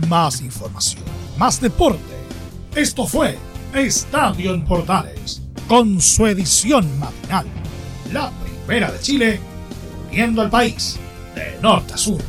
Más 0.08 0.42
información, 0.42 1.04
más 1.38 1.62
deporte. 1.62 2.00
Esto 2.74 3.06
fue 3.06 3.38
Estadio 3.76 4.56
en 4.56 4.66
Portales, 4.66 5.44
con 5.68 6.02
su 6.02 6.26
edición 6.26 7.00
matinal. 7.00 7.46
La 8.12 8.32
primera 8.32 8.92
de 8.92 9.00
Chile, 9.00 9.40
viendo 10.10 10.42
al 10.42 10.50
país 10.50 10.98
de 11.36 11.60
norte 11.62 11.94
a 11.94 11.98
sur. 11.98 12.22